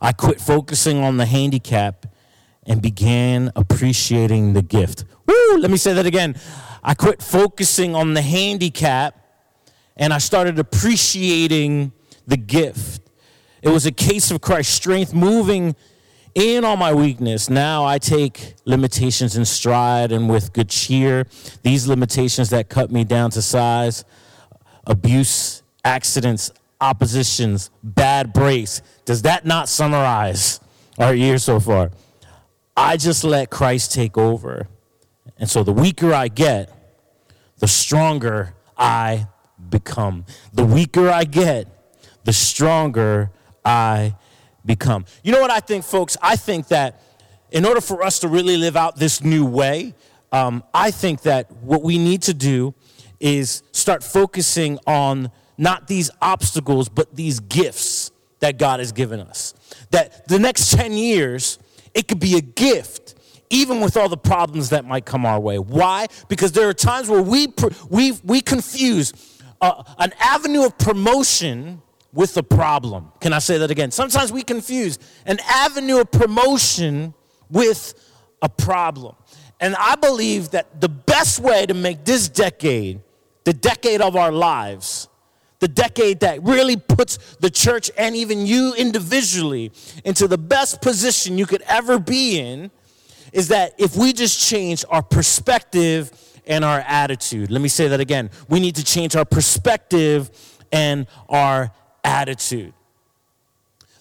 I 0.00 0.12
quit 0.12 0.40
focusing 0.40 0.98
on 0.98 1.16
the 1.16 1.26
handicap 1.26 2.06
and 2.64 2.80
began 2.80 3.52
appreciating 3.54 4.52
the 4.52 4.62
gift. 4.62 5.04
Woo! 5.26 5.58
Let 5.58 5.70
me 5.70 5.76
say 5.76 5.92
that 5.92 6.06
again. 6.06 6.36
I 6.82 6.94
quit 6.94 7.22
focusing 7.22 7.94
on 7.94 8.14
the 8.14 8.22
handicap 8.22 9.16
and 9.96 10.12
I 10.12 10.18
started 10.18 10.58
appreciating 10.58 11.92
the 12.26 12.36
gift. 12.36 13.02
It 13.62 13.68
was 13.68 13.86
a 13.86 13.92
case 13.92 14.30
of 14.30 14.40
Christ's 14.40 14.74
strength 14.74 15.14
moving 15.14 15.76
in 16.34 16.64
on 16.64 16.78
my 16.78 16.92
weakness. 16.92 17.50
Now 17.50 17.84
I 17.84 17.98
take 17.98 18.54
limitations 18.64 19.36
in 19.36 19.44
stride 19.44 20.12
and 20.12 20.28
with 20.28 20.52
good 20.52 20.68
cheer. 20.68 21.26
These 21.62 21.86
limitations 21.86 22.50
that 22.50 22.68
cut 22.68 22.90
me 22.90 23.04
down 23.04 23.30
to 23.32 23.42
size, 23.42 24.04
abuse, 24.86 25.62
accidents, 25.84 26.50
oppositions, 26.80 27.70
bad 27.82 28.32
breaks. 28.32 28.82
Does 29.04 29.22
that 29.22 29.44
not 29.44 29.68
summarize 29.68 30.60
our 30.98 31.14
year 31.14 31.38
so 31.38 31.60
far? 31.60 31.90
I 32.76 32.96
just 32.96 33.24
let 33.24 33.50
Christ 33.50 33.92
take 33.92 34.16
over. 34.16 34.68
And 35.38 35.48
so 35.48 35.62
the 35.62 35.72
weaker 35.72 36.12
I 36.12 36.28
get, 36.28 36.72
the 37.58 37.68
stronger 37.68 38.54
I 38.76 39.28
become. 39.68 40.24
The 40.52 40.64
weaker 40.64 41.10
I 41.10 41.24
get, 41.24 41.68
the 42.24 42.32
stronger 42.32 43.30
I 43.64 44.16
become. 44.64 45.04
You 45.22 45.32
know 45.32 45.40
what 45.40 45.50
I 45.50 45.60
think, 45.60 45.84
folks? 45.84 46.16
I 46.22 46.36
think 46.36 46.68
that 46.68 47.00
in 47.50 47.64
order 47.64 47.80
for 47.80 48.02
us 48.02 48.18
to 48.20 48.28
really 48.28 48.56
live 48.56 48.76
out 48.76 48.96
this 48.96 49.22
new 49.22 49.44
way, 49.44 49.94
um, 50.32 50.64
I 50.72 50.90
think 50.90 51.22
that 51.22 51.50
what 51.62 51.82
we 51.82 51.98
need 51.98 52.22
to 52.22 52.34
do 52.34 52.74
is 53.20 53.62
start 53.72 54.02
focusing 54.02 54.78
on 54.86 55.30
not 55.58 55.86
these 55.86 56.10
obstacles, 56.20 56.88
but 56.88 57.14
these 57.14 57.40
gifts 57.40 58.10
that 58.40 58.58
God 58.58 58.80
has 58.80 58.90
given 58.90 59.20
us. 59.20 59.54
That 59.90 60.26
the 60.26 60.38
next 60.38 60.72
10 60.72 60.92
years, 60.92 61.58
it 61.94 62.08
could 62.08 62.18
be 62.18 62.36
a 62.36 62.40
gift, 62.40 63.14
even 63.50 63.80
with 63.80 63.96
all 63.96 64.08
the 64.08 64.16
problems 64.16 64.70
that 64.70 64.84
might 64.84 65.04
come 65.04 65.24
our 65.26 65.38
way. 65.38 65.58
Why? 65.58 66.06
Because 66.28 66.52
there 66.52 66.68
are 66.68 66.74
times 66.74 67.08
where 67.08 67.22
we, 67.22 67.52
we, 67.88 68.12
we 68.24 68.40
confuse 68.40 69.12
uh, 69.60 69.84
an 69.98 70.12
avenue 70.18 70.64
of 70.64 70.76
promotion 70.78 71.82
with 72.12 72.36
a 72.36 72.42
problem. 72.42 73.10
Can 73.20 73.32
I 73.32 73.38
say 73.38 73.58
that 73.58 73.70
again? 73.70 73.90
Sometimes 73.90 74.32
we 74.32 74.42
confuse 74.42 74.98
an 75.26 75.38
avenue 75.48 76.00
of 76.00 76.10
promotion 76.10 77.14
with 77.50 77.94
a 78.42 78.48
problem. 78.48 79.16
And 79.60 79.76
I 79.76 79.96
believe 79.96 80.50
that 80.50 80.80
the 80.80 80.88
best 80.88 81.40
way 81.40 81.66
to 81.66 81.74
make 81.74 82.04
this 82.04 82.28
decade 82.28 83.00
the 83.44 83.52
decade 83.52 84.00
of 84.00 84.14
our 84.14 84.30
lives, 84.30 85.08
the 85.58 85.66
decade 85.66 86.20
that 86.20 86.40
really 86.44 86.76
puts 86.76 87.36
the 87.40 87.50
church 87.50 87.90
and 87.98 88.14
even 88.14 88.46
you 88.46 88.72
individually 88.74 89.72
into 90.04 90.28
the 90.28 90.38
best 90.38 90.80
position 90.80 91.38
you 91.38 91.46
could 91.46 91.62
ever 91.62 91.98
be 91.98 92.38
in, 92.38 92.70
is 93.32 93.48
that 93.48 93.74
if 93.78 93.96
we 93.96 94.12
just 94.12 94.48
change 94.48 94.84
our 94.90 95.02
perspective 95.02 96.12
and 96.46 96.64
our 96.64 96.80
attitude. 96.80 97.50
Let 97.50 97.62
me 97.62 97.68
say 97.68 97.88
that 97.88 98.00
again. 98.00 98.30
We 98.48 98.60
need 98.60 98.76
to 98.76 98.84
change 98.84 99.14
our 99.16 99.24
perspective 99.24 100.30
and 100.72 101.06
our 101.28 101.72
attitude. 102.04 102.74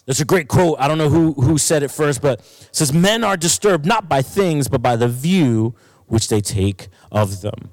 There's 0.06 0.22
a 0.22 0.26
great 0.26 0.48
quote. 0.48 0.78
I 0.80 0.88
don't 0.88 0.98
know 0.98 1.10
who, 1.10 1.34
who 1.34 1.58
said 1.58 1.84
it 1.84 1.92
first, 1.92 2.22
but 2.22 2.40
it 2.40 2.70
says, 2.72 2.92
Men 2.92 3.24
are 3.24 3.38
disturbed 3.38 3.86
not 3.86 4.10
by 4.10 4.22
things, 4.22 4.68
but 4.68 4.82
by 4.82 4.96
the 4.96 5.08
view 5.08 5.76
which 6.08 6.28
they 6.28 6.42
take 6.42 6.90
of 7.12 7.42
them. 7.42 7.72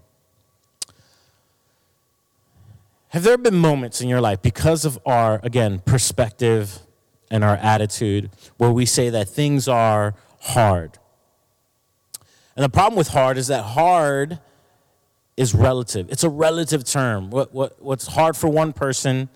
Have 3.08 3.23
there 3.23 3.38
been 3.38 3.56
moments 3.56 4.00
in 4.02 4.08
your 4.08 4.20
life, 4.20 4.42
because 4.42 4.85
of 4.85 4.99
our, 5.06 5.40
again, 5.42 5.80
perspective 5.80 6.80
and 7.30 7.42
our 7.42 7.56
attitude, 7.56 8.30
where 8.58 8.70
we 8.70 8.85
say 8.85 9.08
that 9.08 9.28
things 9.28 9.66
are 9.66 10.14
hard? 10.40 10.99
And 12.54 12.64
the 12.64 12.68
problem 12.68 12.99
with 12.99 13.08
hard 13.08 13.38
is 13.38 13.47
that 13.47 13.62
hard 13.62 14.40
is 15.38 15.54
relative. 15.54 16.11
It's 16.11 16.25
a 16.25 16.28
relative 16.28 16.85
term. 16.85 17.30
What, 17.30 17.54
what, 17.54 17.80
what's 17.80 18.08
hard 18.08 18.37
for 18.37 18.49
one 18.49 18.73
person 18.73 19.30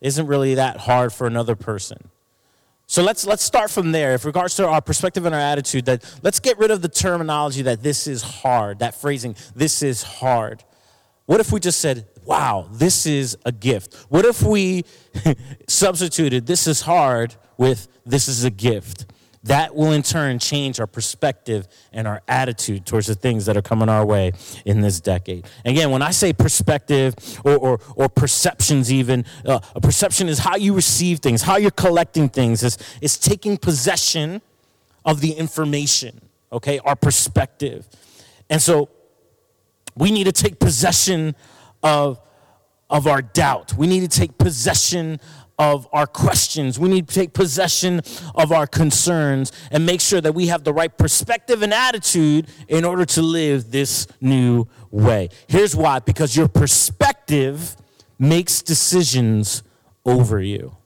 isn't 0.00 0.26
really 0.26 0.54
that 0.54 0.78
hard 0.78 1.12
for 1.12 1.26
another 1.26 1.56
person. 1.56 2.10
So 2.86 3.02
let's, 3.02 3.26
let's 3.26 3.42
start 3.42 3.70
from 3.70 3.92
there. 3.92 4.14
If 4.14 4.24
regards 4.24 4.54
to 4.56 4.66
our 4.66 4.80
perspective 4.80 5.26
and 5.26 5.34
our 5.34 5.40
attitude, 5.40 5.84
that 5.84 6.04
let's 6.22 6.40
get 6.40 6.58
rid 6.58 6.70
of 6.70 6.80
the 6.80 6.88
terminology 6.88 7.60
that 7.62 7.82
this 7.82 8.06
is 8.06 8.22
hard, 8.22 8.78
that 8.78 8.94
phrasing, 8.94 9.36
this 9.54 9.82
is 9.82 10.02
hard. 10.02 10.64
What 11.26 11.40
if 11.40 11.52
we 11.52 11.60
just 11.60 11.80
said, 11.80 12.06
wow, 12.24 12.66
this 12.72 13.04
is 13.04 13.36
a 13.44 13.52
gift? 13.52 13.94
What 14.08 14.24
if 14.24 14.42
we 14.42 14.84
substituted 15.68 16.46
this 16.46 16.66
is 16.66 16.80
hard 16.80 17.34
with 17.58 17.88
this 18.06 18.26
is 18.26 18.44
a 18.44 18.50
gift? 18.50 19.04
That 19.44 19.74
will 19.74 19.92
in 19.92 20.02
turn 20.02 20.38
change 20.38 20.80
our 20.80 20.86
perspective 20.86 21.68
and 21.92 22.08
our 22.08 22.22
attitude 22.26 22.84
towards 22.84 23.06
the 23.06 23.14
things 23.14 23.46
that 23.46 23.56
are 23.56 23.62
coming 23.62 23.88
our 23.88 24.04
way 24.04 24.32
in 24.64 24.80
this 24.80 25.00
decade. 25.00 25.46
Again, 25.64 25.90
when 25.90 26.02
I 26.02 26.10
say 26.10 26.32
perspective 26.32 27.14
or, 27.44 27.56
or, 27.56 27.80
or 27.94 28.08
perceptions, 28.08 28.92
even, 28.92 29.24
uh, 29.46 29.60
a 29.74 29.80
perception 29.80 30.28
is 30.28 30.40
how 30.40 30.56
you 30.56 30.74
receive 30.74 31.20
things, 31.20 31.42
how 31.42 31.56
you're 31.56 31.70
collecting 31.70 32.28
things, 32.28 32.62
it's, 32.62 32.78
it's 33.00 33.16
taking 33.16 33.56
possession 33.56 34.42
of 35.04 35.20
the 35.20 35.32
information, 35.32 36.20
okay, 36.52 36.80
our 36.80 36.96
perspective. 36.96 37.88
And 38.50 38.60
so 38.60 38.88
we 39.94 40.10
need 40.10 40.24
to 40.24 40.32
take 40.32 40.58
possession 40.58 41.34
of, 41.82 42.20
of 42.90 43.06
our 43.06 43.22
doubt. 43.22 43.74
We 43.74 43.86
need 43.86 44.00
to 44.00 44.18
take 44.18 44.38
possession 44.38 45.20
of 45.58 45.88
our 45.92 46.06
questions. 46.06 46.78
We 46.78 46.88
need 46.88 47.08
to 47.08 47.14
take 47.14 47.32
possession 47.32 48.00
of 48.34 48.52
our 48.52 48.66
concerns 48.66 49.50
and 49.70 49.84
make 49.84 50.00
sure 50.00 50.20
that 50.20 50.32
we 50.34 50.46
have 50.46 50.62
the 50.62 50.72
right 50.72 50.96
perspective 50.96 51.62
and 51.62 51.74
attitude 51.74 52.46
in 52.68 52.84
order 52.84 53.04
to 53.06 53.22
live 53.22 53.72
this 53.72 54.06
new 54.20 54.68
way. 54.90 55.30
Here's 55.48 55.74
why 55.74 55.98
because 55.98 56.36
your 56.36 56.48
perspective 56.48 57.76
makes 58.18 58.62
decisions 58.62 59.62
over 60.06 60.40
you. 60.40 60.76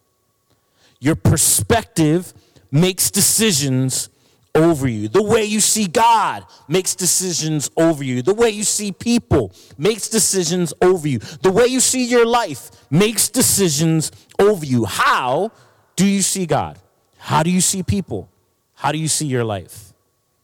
Your 1.01 1.17
perspective 1.17 2.33
makes 2.71 3.11
decisions 3.11 4.09
over 4.55 4.87
you. 4.87 5.09
The 5.09 5.23
way 5.23 5.45
you 5.45 5.61
see 5.61 5.87
God 5.87 6.45
makes 6.69 6.95
decisions 6.95 7.71
over 7.77 8.05
you. 8.05 8.23
The 8.23 8.35
way 8.35 8.51
you 8.51 8.65
see 8.65 8.93
people 8.93 9.53
makes 9.79 10.09
decisions 10.09 10.75
over 10.83 11.09
you. 11.09 11.19
The 11.19 11.51
way 11.51 11.67
you 11.67 11.81
see 11.81 12.05
your 12.05 12.27
life 12.27 12.71
makes 12.91 13.29
decisions 13.29 14.13
over 14.39 14.65
you. 14.65 14.85
How 14.85 15.53
do 15.97 16.07
you 16.07 16.23
see 16.23 16.47
God? 16.47 16.79
How 17.19 17.43
do 17.43 17.51
you 17.51 17.61
see 17.61 17.83
people? 17.83 18.29
How 18.75 18.93
do 18.93 18.99
you 18.99 19.09
see 19.09 19.27
your 19.27 19.45
life? 19.45 19.93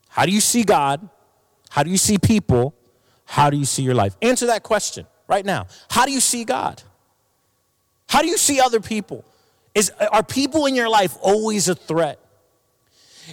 How 0.09 0.25
do 0.25 0.33
you 0.33 0.41
see 0.41 0.65
God? 0.65 1.09
How 1.71 1.83
do 1.83 1.91
you 1.91 1.99
see 1.99 2.19
people? 2.19 2.75
How 3.25 3.51
do 3.51 3.57
you 3.57 3.67
see 3.67 3.83
your 3.83 3.95
life? 3.95 4.17
Answer 4.23 4.47
that 4.47 4.63
question 4.63 5.07
right 5.27 5.45
now. 5.45 5.67
How 5.91 6.07
do 6.07 6.13
you 6.13 6.21
see 6.21 6.45
God? 6.45 6.83
How 8.09 8.23
do 8.23 8.29
you 8.29 8.39
see 8.39 8.59
other 8.61 8.81
people? 8.81 9.25
Is, 9.75 9.91
are 9.91 10.23
people 10.23 10.67
in 10.67 10.75
your 10.75 10.89
life 10.89 11.17
always 11.21 11.69
a 11.69 11.75
threat? 11.75 12.19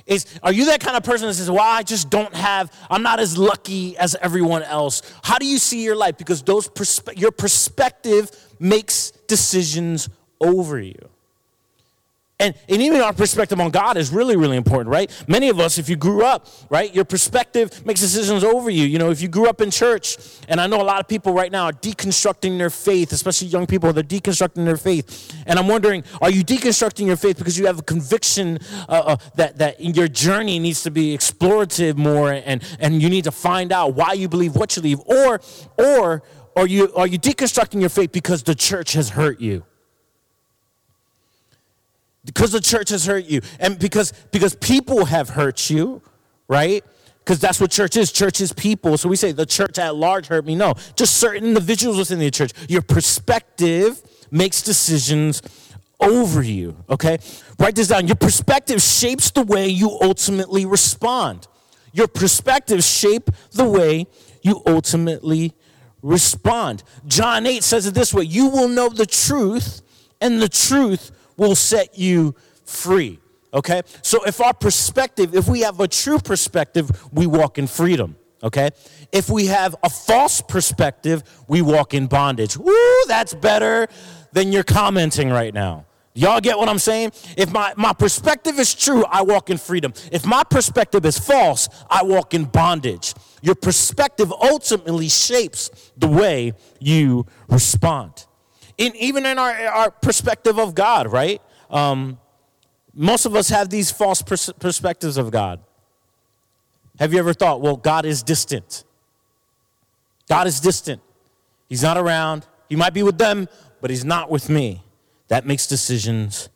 Is 0.06 0.26
are 0.44 0.52
you 0.52 0.66
that 0.66 0.80
kind 0.80 0.98
of 0.98 1.04
person 1.04 1.28
that 1.28 1.34
says, 1.34 1.50
"Well, 1.50 1.60
I 1.60 1.84
just 1.84 2.10
don't 2.10 2.34
have 2.36 2.72
I'm 2.90 3.04
not 3.04 3.20
as 3.20 3.38
lucky 3.38 3.98
as 3.98 4.16
everyone 4.22 4.64
else." 4.64 5.02
How 5.24 5.38
do 5.38 5.46
you 5.46 5.58
see 5.58 5.84
your 5.84 5.96
life 5.96 6.18
because 6.18 6.42
those 6.44 6.68
perspe- 6.68 7.20
your 7.20 7.32
perspective 7.32 8.32
makes 8.60 9.12
decisions 9.28 10.10
over 10.40 10.80
you. 10.80 11.10
And, 12.46 12.54
and 12.70 12.80
even 12.80 13.02
our 13.02 13.12
perspective 13.12 13.60
on 13.60 13.72
God 13.72 13.98
is 13.98 14.12
really, 14.12 14.36
really 14.36 14.56
important, 14.56 14.90
right? 14.90 15.10
Many 15.28 15.50
of 15.50 15.60
us, 15.60 15.80
if 15.80 15.90
you 15.90 15.96
grew 15.96 16.24
up, 16.24 16.48
right, 16.70 16.94
your 16.94 17.04
perspective 17.04 17.84
makes 17.88 18.02
decisions 18.02 18.44
over 18.44 18.70
you. 18.70 18.86
You 18.86 19.00
know, 19.00 19.10
if 19.10 19.20
you 19.20 19.28
grew 19.28 19.50
up 19.50 19.62
in 19.62 19.72
church, 19.72 20.18
and 20.48 20.62
I 20.62 20.68
know 20.68 20.80
a 20.80 20.84
lot 20.84 21.00
of 21.00 21.08
people 21.08 21.34
right 21.34 21.52
now 21.52 21.64
are 21.66 21.74
deconstructing 21.74 22.60
their 22.60 22.70
faith, 22.70 23.12
especially 23.14 23.48
young 23.48 23.66
people, 23.66 23.92
they're 23.94 24.04
deconstructing 24.04 24.64
their 24.64 24.78
faith. 24.78 25.36
And 25.48 25.58
I'm 25.58 25.68
wondering, 25.68 26.04
are 26.22 26.30
you 26.30 26.44
deconstructing 26.44 27.08
your 27.08 27.16
faith 27.16 27.40
because 27.40 27.58
you 27.58 27.66
have 27.66 27.80
a 27.80 27.84
conviction 27.84 28.60
uh, 28.88 28.92
uh, 28.92 29.18
that, 29.38 29.58
that 29.58 29.82
your 29.82 30.08
journey 30.08 30.60
needs 30.60 30.84
to 30.84 30.92
be 30.92 31.18
explorative 31.18 31.98
more 31.98 32.32
and, 32.32 32.64
and 32.80 33.02
you 33.02 33.10
need 33.10 33.24
to 33.24 33.32
find 33.32 33.72
out 33.72 33.96
why 33.96 34.14
you 34.14 34.30
believe 34.30 34.56
what 34.56 34.76
you 34.76 34.84
believe? 34.84 35.00
Or, 35.08 35.42
or 35.80 36.22
are, 36.56 36.68
you, 36.68 36.94
are 36.94 37.08
you 37.08 37.18
deconstructing 37.18 37.80
your 37.80 37.90
faith 37.90 38.12
because 38.12 38.44
the 38.44 38.54
church 38.54 38.94
has 38.94 39.10
hurt 39.10 39.42
you? 39.42 39.66
Because 42.26 42.52
the 42.52 42.62
church 42.62 42.90
has 42.90 43.06
hurt 43.06 43.26
you 43.26 43.42
and 43.60 43.80
because 43.80 44.12
because 44.32 44.56
people 44.56 45.06
have 45.06 45.30
hurt 45.30 45.70
you 45.70 46.02
right? 46.48 46.84
Because 47.20 47.40
that's 47.40 47.60
what 47.60 47.72
church 47.72 47.98
is. 47.98 48.12
Church 48.12 48.40
is 48.40 48.54
people. 48.54 49.00
So 49.00 49.10
we 49.10 49.16
say 49.16 49.32
the 49.32 49.48
church 49.48 49.80
at 49.80 49.96
large 49.96 50.28
hurt 50.28 50.46
me. 50.46 50.56
No 50.56 50.74
just 50.96 51.18
certain 51.18 51.46
individuals 51.46 51.98
within 51.98 52.20
the 52.20 52.32
church. 52.32 52.52
Your 52.70 52.82
perspective 52.82 54.02
makes 54.32 54.62
decisions 54.62 55.42
over 56.00 56.44
you 56.44 56.76
okay? 56.90 57.18
Write 57.58 57.76
this 57.76 57.88
down. 57.88 58.08
Your 58.08 58.16
perspective 58.16 58.82
shapes 58.82 59.32
the 59.32 59.44
way 59.44 59.68
you 59.68 59.98
ultimately 60.02 60.66
respond. 60.66 61.48
Your 61.94 62.08
perspective 62.08 62.84
shape 62.84 63.30
the 63.54 63.64
way 63.64 64.08
you 64.42 64.62
ultimately 64.68 65.54
respond. 66.02 66.84
John 67.08 67.48
8 67.48 67.64
says 67.64 67.88
it 67.88 67.94
this 67.94 68.14
way. 68.14 68.24
You 68.24 68.50
will 68.50 68.68
know 68.68 68.90
the 68.90 69.06
truth, 69.06 69.82
and 70.22 70.42
the 70.42 70.50
truth 70.50 71.12
will 71.38 71.56
set 71.56 71.98
you 71.98 72.36
free. 72.66 73.20
Okay? 73.54 73.82
So 74.02 74.24
if 74.26 74.42
our 74.42 74.54
perspective, 74.54 75.34
if 75.34 75.48
we 75.48 75.62
have 75.62 75.80
a 75.80 75.88
true 75.88 76.20
perspective, 76.20 76.92
we 77.12 77.26
walk 77.26 77.58
in 77.58 77.68
freedom. 77.68 78.18
Okay? 78.44 78.70
If 79.12 79.30
we 79.30 79.48
have 79.48 79.76
a 79.82 79.90
false 79.90 80.42
perspective, 80.42 81.24
we 81.48 81.62
walk 81.62 81.94
in 81.94 82.08
bondage. 82.08 82.58
Woo, 82.58 83.04
that's 83.08 83.34
better 83.34 83.88
than 84.34 84.52
you're 84.52 84.64
commenting 84.64 85.30
right 85.30 85.54
now. 85.54 85.86
Y'all 86.18 86.40
get 86.40 86.58
what 86.58 86.70
I'm 86.70 86.80
saying? 86.80 87.12
If 87.36 87.52
my, 87.52 87.74
my 87.76 87.92
perspective 87.92 88.58
is 88.58 88.74
true, 88.74 89.04
I 89.06 89.22
walk 89.22 89.50
in 89.50 89.58
freedom. 89.58 89.94
If 90.14 90.26
my 90.26 90.44
perspective 90.44 91.06
is 91.06 91.20
false, 91.20 91.68
I 91.90 92.04
walk 92.04 92.34
in 92.34 92.46
bondage. 92.46 93.14
Your 93.42 93.56
perspective 93.56 94.32
ultimately 94.32 95.10
shapes 95.10 95.92
the 95.98 96.08
way 96.08 96.54
you 96.80 97.26
respond. 97.50 98.25
In, 98.78 98.96
even 98.96 99.26
in 99.26 99.40
our, 99.40 99.52
our 99.52 99.92
perspective 99.92 100.60
of 100.60 100.76
God, 100.76 101.08
right? 101.08 101.42
Um, 101.70 102.20
most 102.94 103.26
of 103.26 103.36
us 103.36 103.50
have 103.50 103.70
these 103.70 103.92
false 103.92 104.22
pers- 104.22 104.52
perspectives 104.60 105.18
of 105.18 105.32
God. 105.32 105.60
Have 107.00 107.14
you 107.14 107.20
ever 107.20 107.34
thought, 107.34 107.62
well, 107.62 107.78
God 107.78 108.06
is 108.06 108.24
distant? 108.24 108.84
God 110.28 110.48
is 110.48 110.60
distant. 110.60 111.02
He's 111.70 111.84
not 111.84 111.98
around. 111.98 112.46
He 112.70 112.76
might 112.76 112.94
be 112.94 113.04
with 113.04 113.18
them, 113.18 113.48
but 113.82 113.90
he's 113.90 114.06
not 114.06 114.30
with 114.30 114.50
me 114.50 114.82
that 115.28 115.46
makes 115.46 115.68
decisions 115.68 116.50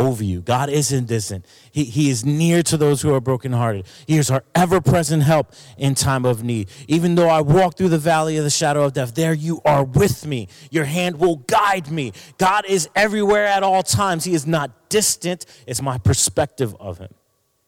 over 0.00 0.24
you. 0.24 0.40
God 0.40 0.70
isn't 0.70 1.06
distant. 1.06 1.44
He, 1.70 1.84
he 1.84 2.08
is 2.08 2.24
near 2.24 2.62
to 2.64 2.76
those 2.78 3.02
who 3.02 3.12
are 3.12 3.20
brokenhearted. 3.20 3.86
He 4.06 4.16
is 4.16 4.30
our 4.30 4.42
ever 4.54 4.80
present 4.80 5.22
help 5.22 5.52
in 5.76 5.94
time 5.94 6.24
of 6.24 6.42
need. 6.42 6.70
Even 6.88 7.14
though 7.14 7.28
I 7.28 7.42
walk 7.42 7.76
through 7.76 7.90
the 7.90 7.98
valley 7.98 8.38
of 8.38 8.44
the 8.44 8.50
shadow 8.50 8.84
of 8.84 8.94
death, 8.94 9.14
there 9.14 9.34
you 9.34 9.60
are 9.64 9.84
with 9.84 10.26
me. 10.26 10.48
Your 10.70 10.86
hand 10.86 11.20
will 11.20 11.36
guide 11.36 11.90
me. 11.90 12.12
God 12.38 12.64
is 12.66 12.88
everywhere 12.96 13.46
at 13.46 13.62
all 13.62 13.82
times. 13.82 14.24
He 14.24 14.32
is 14.32 14.46
not 14.46 14.88
distant. 14.88 15.44
It's 15.66 15.82
my 15.82 15.98
perspective 15.98 16.74
of 16.80 16.98
Him. 16.98 17.12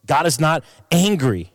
God 0.07 0.27
is 0.27 0.41
not 0.41 0.65
angry. 0.91 1.53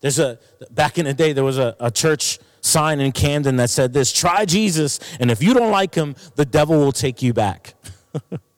There's 0.00 0.20
a, 0.20 0.38
back 0.70 0.96
in 0.96 1.06
the 1.06 1.14
day, 1.14 1.32
there 1.32 1.44
was 1.44 1.58
a, 1.58 1.76
a 1.80 1.90
church 1.90 2.38
sign 2.60 3.00
in 3.00 3.10
Camden 3.10 3.56
that 3.56 3.70
said 3.70 3.92
this 3.92 4.12
try 4.12 4.44
Jesus, 4.44 5.00
and 5.18 5.30
if 5.30 5.42
you 5.42 5.54
don't 5.54 5.70
like 5.70 5.94
him, 5.94 6.14
the 6.36 6.44
devil 6.44 6.78
will 6.78 6.92
take 6.92 7.20
you 7.20 7.32
back. 7.32 7.74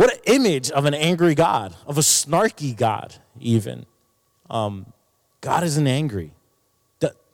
what 0.00 0.14
an 0.14 0.20
image 0.24 0.70
of 0.70 0.86
an 0.86 0.94
angry 0.94 1.34
God, 1.34 1.76
of 1.86 1.98
a 1.98 2.00
snarky 2.00 2.74
God, 2.74 3.16
even. 3.38 3.84
Um, 4.48 4.86
God 5.42 5.62
isn't 5.62 5.86
angry. 5.86 6.32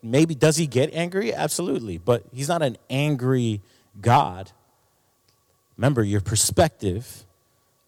Maybe 0.03 0.35
does 0.35 0.57
he 0.57 0.67
get 0.67 0.93
angry? 0.93 1.33
Absolutely, 1.33 1.99
but 1.99 2.25
he's 2.33 2.49
not 2.49 2.63
an 2.63 2.77
angry 2.91 3.61
God. 4.01 4.51
Remember, 5.77 6.03
your 6.03 6.21
perspective 6.21 7.25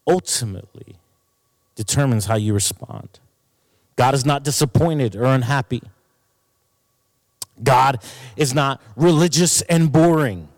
ultimately 0.06 0.94
determines 1.74 2.26
how 2.26 2.36
you 2.36 2.54
respond. 2.54 3.18
God 3.96 4.14
is 4.14 4.24
not 4.24 4.44
disappointed 4.44 5.16
or 5.16 5.24
unhappy. 5.24 5.82
God 7.60 8.00
is 8.36 8.54
not 8.54 8.80
religious 8.94 9.60
and 9.62 9.90
boring. 9.90 10.48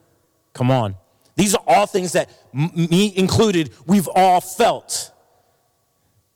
Come 0.53 0.71
on. 0.71 0.97
These 1.41 1.55
are 1.55 1.65
all 1.67 1.87
things 1.87 2.13
that, 2.13 2.29
me 2.53 3.15
included, 3.17 3.71
we've 3.87 4.11
all 4.15 4.43
felt. 4.43 5.11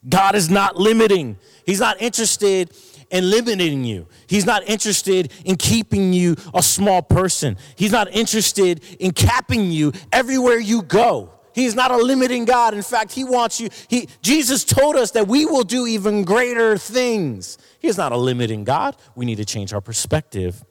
God 0.08 0.34
is 0.34 0.48
not 0.48 0.76
limiting. 0.76 1.36
He's 1.66 1.78
not 1.78 2.00
interested 2.00 2.74
in 3.10 3.28
limiting 3.28 3.84
you. 3.84 4.08
He's 4.28 4.46
not 4.46 4.66
interested 4.66 5.30
in 5.44 5.56
keeping 5.56 6.14
you 6.14 6.36
a 6.54 6.62
small 6.62 7.02
person. 7.02 7.58
He's 7.76 7.92
not 7.92 8.08
interested 8.12 8.82
in 8.98 9.10
capping 9.10 9.70
you 9.70 9.92
everywhere 10.10 10.58
you 10.58 10.80
go. 10.80 11.34
He's 11.54 11.74
not 11.74 11.90
a 11.90 11.98
limiting 11.98 12.46
God. 12.46 12.72
In 12.72 12.80
fact, 12.80 13.12
he 13.12 13.24
wants 13.24 13.60
you. 13.60 13.68
He, 13.88 14.08
Jesus 14.22 14.64
told 14.64 14.96
us 14.96 15.10
that 15.10 15.28
we 15.28 15.44
will 15.44 15.64
do 15.64 15.86
even 15.86 16.24
greater 16.24 16.78
things. 16.78 17.58
He 17.78 17.88
is 17.88 17.98
not 17.98 18.12
a 18.12 18.16
limiting 18.16 18.64
God. 18.64 18.96
We 19.14 19.26
need 19.26 19.36
to 19.36 19.44
change 19.44 19.74
our 19.74 19.82
perspective 19.82 20.64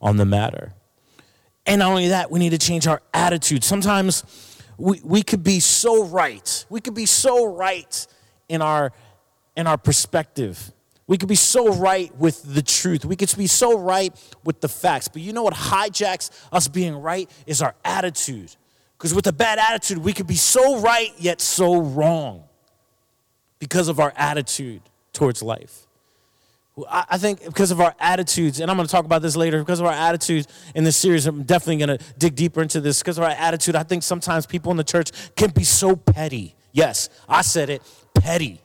on 0.00 0.18
the 0.18 0.24
matter. 0.24 0.74
And 1.66 1.78
not 1.78 1.90
only 1.90 2.08
that, 2.08 2.30
we 2.30 2.38
need 2.38 2.50
to 2.50 2.58
change 2.58 2.86
our 2.86 3.00
attitude. 3.14 3.62
Sometimes 3.64 4.24
we, 4.76 5.00
we 5.04 5.22
could 5.22 5.44
be 5.44 5.60
so 5.60 6.04
right. 6.04 6.64
We 6.68 6.80
could 6.80 6.94
be 6.94 7.06
so 7.06 7.46
right 7.46 8.06
in 8.48 8.62
our 8.62 8.92
in 9.54 9.66
our 9.66 9.76
perspective. 9.76 10.72
We 11.06 11.18
could 11.18 11.28
be 11.28 11.34
so 11.34 11.74
right 11.74 12.14
with 12.16 12.42
the 12.54 12.62
truth. 12.62 13.04
We 13.04 13.16
could 13.16 13.36
be 13.36 13.46
so 13.46 13.78
right 13.78 14.14
with 14.44 14.60
the 14.60 14.68
facts. 14.68 15.08
But 15.08 15.20
you 15.20 15.32
know 15.32 15.42
what 15.42 15.54
hijacks 15.54 16.30
us 16.50 16.68
being 16.68 16.96
right 16.96 17.30
is 17.46 17.60
our 17.60 17.74
attitude. 17.84 18.54
Because 18.96 19.12
with 19.12 19.26
a 19.26 19.32
bad 19.32 19.58
attitude, 19.58 19.98
we 19.98 20.12
could 20.12 20.26
be 20.26 20.36
so 20.36 20.80
right 20.80 21.10
yet 21.18 21.40
so 21.40 21.80
wrong 21.80 22.44
because 23.58 23.88
of 23.88 24.00
our 24.00 24.12
attitude 24.16 24.80
towards 25.12 25.42
life. 25.42 25.86
I 26.90 27.18
think 27.18 27.44
because 27.44 27.70
of 27.70 27.82
our 27.82 27.94
attitudes, 28.00 28.58
and 28.60 28.70
I'm 28.70 28.78
going 28.78 28.86
to 28.86 28.90
talk 28.90 29.04
about 29.04 29.20
this 29.20 29.36
later, 29.36 29.58
because 29.58 29.80
of 29.80 29.84
our 29.84 29.92
attitudes 29.92 30.48
in 30.74 30.84
this 30.84 30.96
series, 30.96 31.26
I'm 31.26 31.42
definitely 31.42 31.84
going 31.84 31.98
to 31.98 32.04
dig 32.16 32.34
deeper 32.34 32.62
into 32.62 32.80
this. 32.80 33.00
Because 33.00 33.18
of 33.18 33.24
our 33.24 33.30
attitude, 33.30 33.76
I 33.76 33.82
think 33.82 34.02
sometimes 34.02 34.46
people 34.46 34.70
in 34.70 34.78
the 34.78 34.84
church 34.84 35.10
can 35.36 35.50
be 35.50 35.64
so 35.64 35.96
petty. 35.96 36.54
Yes, 36.72 37.10
I 37.28 37.42
said 37.42 37.68
it 37.68 37.82
petty. 38.14 38.62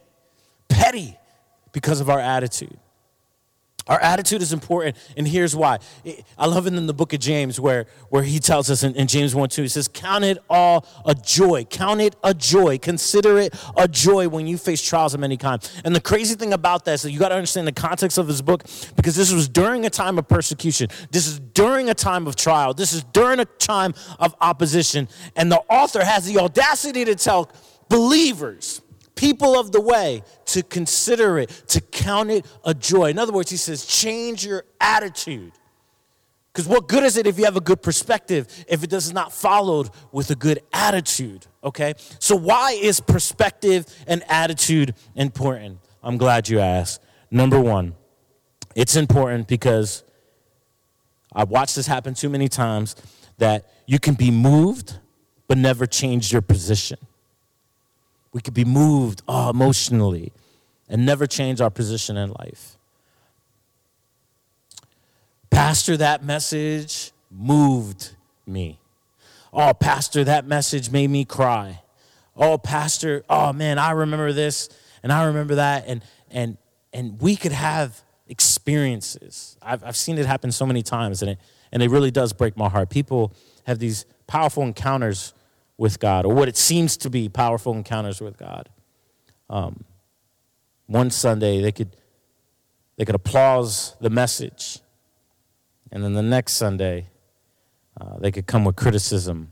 Petty 0.69 1.17
because 1.73 1.99
of 1.99 2.09
our 2.09 2.19
attitude. 2.19 2.79
Our 3.87 3.99
attitude 3.99 4.41
is 4.41 4.53
important, 4.53 4.97
and 5.15 5.27
here's 5.27 5.55
why. 5.55 5.79
I 6.37 6.45
love 6.45 6.67
it 6.67 6.73
in 6.73 6.87
the 6.87 6.93
book 6.93 7.13
of 7.13 7.19
James 7.19 7.59
where, 7.59 7.85
where 8.09 8.23
he 8.23 8.39
tells 8.39 8.69
us 8.69 8.83
in, 8.83 8.95
in, 8.95 9.07
James 9.07 9.33
1 9.33 9.49
2, 9.49 9.61
he 9.61 9.67
says, 9.67 9.87
Count 9.87 10.23
it 10.23 10.37
all 10.49 10.85
a 11.05 11.15
joy. 11.15 11.63
Count 11.65 12.01
it 12.01 12.15
a 12.23 12.33
joy. 12.33 12.77
Consider 12.77 13.37
it 13.37 13.55
a 13.75 13.87
joy 13.87 14.27
when 14.27 14.47
you 14.47 14.57
face 14.57 14.81
trials 14.81 15.13
of 15.13 15.23
any 15.23 15.37
kind. 15.37 15.69
And 15.83 15.95
the 15.95 16.01
crazy 16.01 16.35
thing 16.35 16.53
about 16.53 16.85
that 16.85 16.93
is 16.93 17.01
that 17.03 17.11
you 17.11 17.19
got 17.19 17.29
to 17.29 17.35
understand 17.35 17.67
the 17.67 17.71
context 17.71 18.17
of 18.17 18.27
his 18.27 18.41
book 18.41 18.63
because 18.95 19.15
this 19.15 19.31
was 19.31 19.47
during 19.47 19.85
a 19.85 19.89
time 19.89 20.17
of 20.17 20.27
persecution. 20.27 20.89
This 21.11 21.27
is 21.27 21.39
during 21.39 21.89
a 21.89 21.93
time 21.93 22.27
of 22.27 22.35
trial. 22.35 22.73
This 22.73 22.93
is 22.93 23.03
during 23.05 23.39
a 23.39 23.45
time 23.45 23.93
of 24.19 24.35
opposition. 24.41 25.07
And 25.35 25.51
the 25.51 25.59
author 25.69 26.03
has 26.03 26.25
the 26.25 26.39
audacity 26.39 27.05
to 27.05 27.15
tell 27.15 27.51
believers, 27.89 28.81
people 29.17 29.59
of 29.59 29.71
the 29.71 29.81
way 29.81 30.23
to 30.45 30.63
consider 30.63 31.37
it, 31.39 31.49
to 31.67 31.81
count 31.81 32.29
it 32.29 32.45
a 32.63 32.73
joy. 32.73 33.09
In 33.09 33.19
other 33.19 33.33
words, 33.33 33.51
he 33.51 33.57
says, 33.57 33.85
change 33.85 34.45
your 34.45 34.63
attitude. 34.79 35.51
Because 36.53 36.67
what 36.67 36.87
good 36.87 37.03
is 37.03 37.17
it 37.17 37.27
if 37.27 37.37
you 37.37 37.45
have 37.45 37.57
a 37.57 37.61
good 37.61 37.83
perspective 37.83 38.47
if 38.67 38.83
it 38.83 38.89
does 38.89 39.13
not 39.13 39.31
followed 39.31 39.89
with 40.11 40.31
a 40.31 40.35
good 40.35 40.59
attitude? 40.73 41.45
Okay? 41.63 41.93
So, 42.19 42.35
why 42.35 42.71
is 42.71 42.99
perspective 42.99 43.85
and 44.07 44.23
attitude 44.27 44.95
important? 45.13 45.77
I'm 46.01 46.17
glad 46.17 46.49
you 46.49 46.59
asked. 46.59 47.03
Number 47.29 47.59
one, 47.59 47.93
it's 48.73 48.95
important 48.95 49.47
because 49.47 50.03
I've 51.31 51.49
watched 51.49 51.75
this 51.75 51.85
happen 51.85 52.15
too 52.15 52.29
many 52.29 52.47
times 52.47 52.95
that 53.37 53.69
you 53.85 53.99
can 53.99 54.15
be 54.15 54.31
moved 54.31 54.97
but 55.47 55.57
never 55.57 55.85
change 55.85 56.31
your 56.31 56.41
position. 56.41 56.97
We 58.37 58.41
could 58.41 58.53
be 58.53 58.65
moved 58.65 59.23
oh, 59.27 59.49
emotionally 59.49 60.31
and 60.87 61.07
never 61.07 61.25
change 61.25 61.59
our 61.59 61.71
position 61.71 62.17
in 62.17 62.29
life. 62.33 62.77
Pastor, 65.49 65.97
that 65.97 66.23
message 66.23 67.13
moved 67.31 68.11
me. 68.45 68.77
Oh, 69.51 69.73
Pastor, 69.73 70.23
that 70.23 70.45
message 70.45 70.91
made 70.91 71.09
me 71.09 71.25
cry. 71.25 71.81
Oh, 72.35 72.59
Pastor, 72.59 73.23
oh 73.27 73.53
man, 73.53 73.79
I 73.79 73.89
remember 73.89 74.31
this 74.31 74.69
and 75.01 75.11
I 75.11 75.25
remember 75.25 75.55
that. 75.55 75.85
And 75.87 76.03
and 76.29 76.57
and 76.93 77.19
we 77.19 77.37
could 77.37 77.53
have 77.53 78.03
experiences. 78.27 79.57
I've, 79.63 79.83
I've 79.83 79.97
seen 79.97 80.19
it 80.19 80.27
happen 80.27 80.51
so 80.51 80.67
many 80.67 80.83
times, 80.83 81.23
and 81.23 81.31
it 81.31 81.39
and 81.71 81.81
it 81.81 81.89
really 81.89 82.11
does 82.11 82.33
break 82.33 82.55
my 82.55 82.69
heart. 82.69 82.91
People 82.91 83.33
have 83.65 83.79
these 83.79 84.05
powerful 84.27 84.61
encounters 84.61 85.33
with 85.77 85.99
God, 85.99 86.25
or 86.25 86.33
what 86.33 86.47
it 86.47 86.57
seems 86.57 86.97
to 86.97 87.09
be 87.09 87.29
powerful 87.29 87.73
encounters 87.73 88.19
with 88.19 88.37
God. 88.37 88.69
Um, 89.49 89.83
one 90.87 91.11
Sunday 91.11 91.61
they 91.61 91.71
could 91.71 91.95
they 92.97 93.05
could 93.05 93.15
applause 93.15 93.95
the 94.01 94.09
message, 94.09 94.79
and 95.91 96.03
then 96.03 96.13
the 96.13 96.23
next 96.23 96.53
Sunday 96.53 97.07
uh, 97.99 98.17
they 98.19 98.31
could 98.31 98.47
come 98.47 98.65
with 98.65 98.75
criticism 98.75 99.51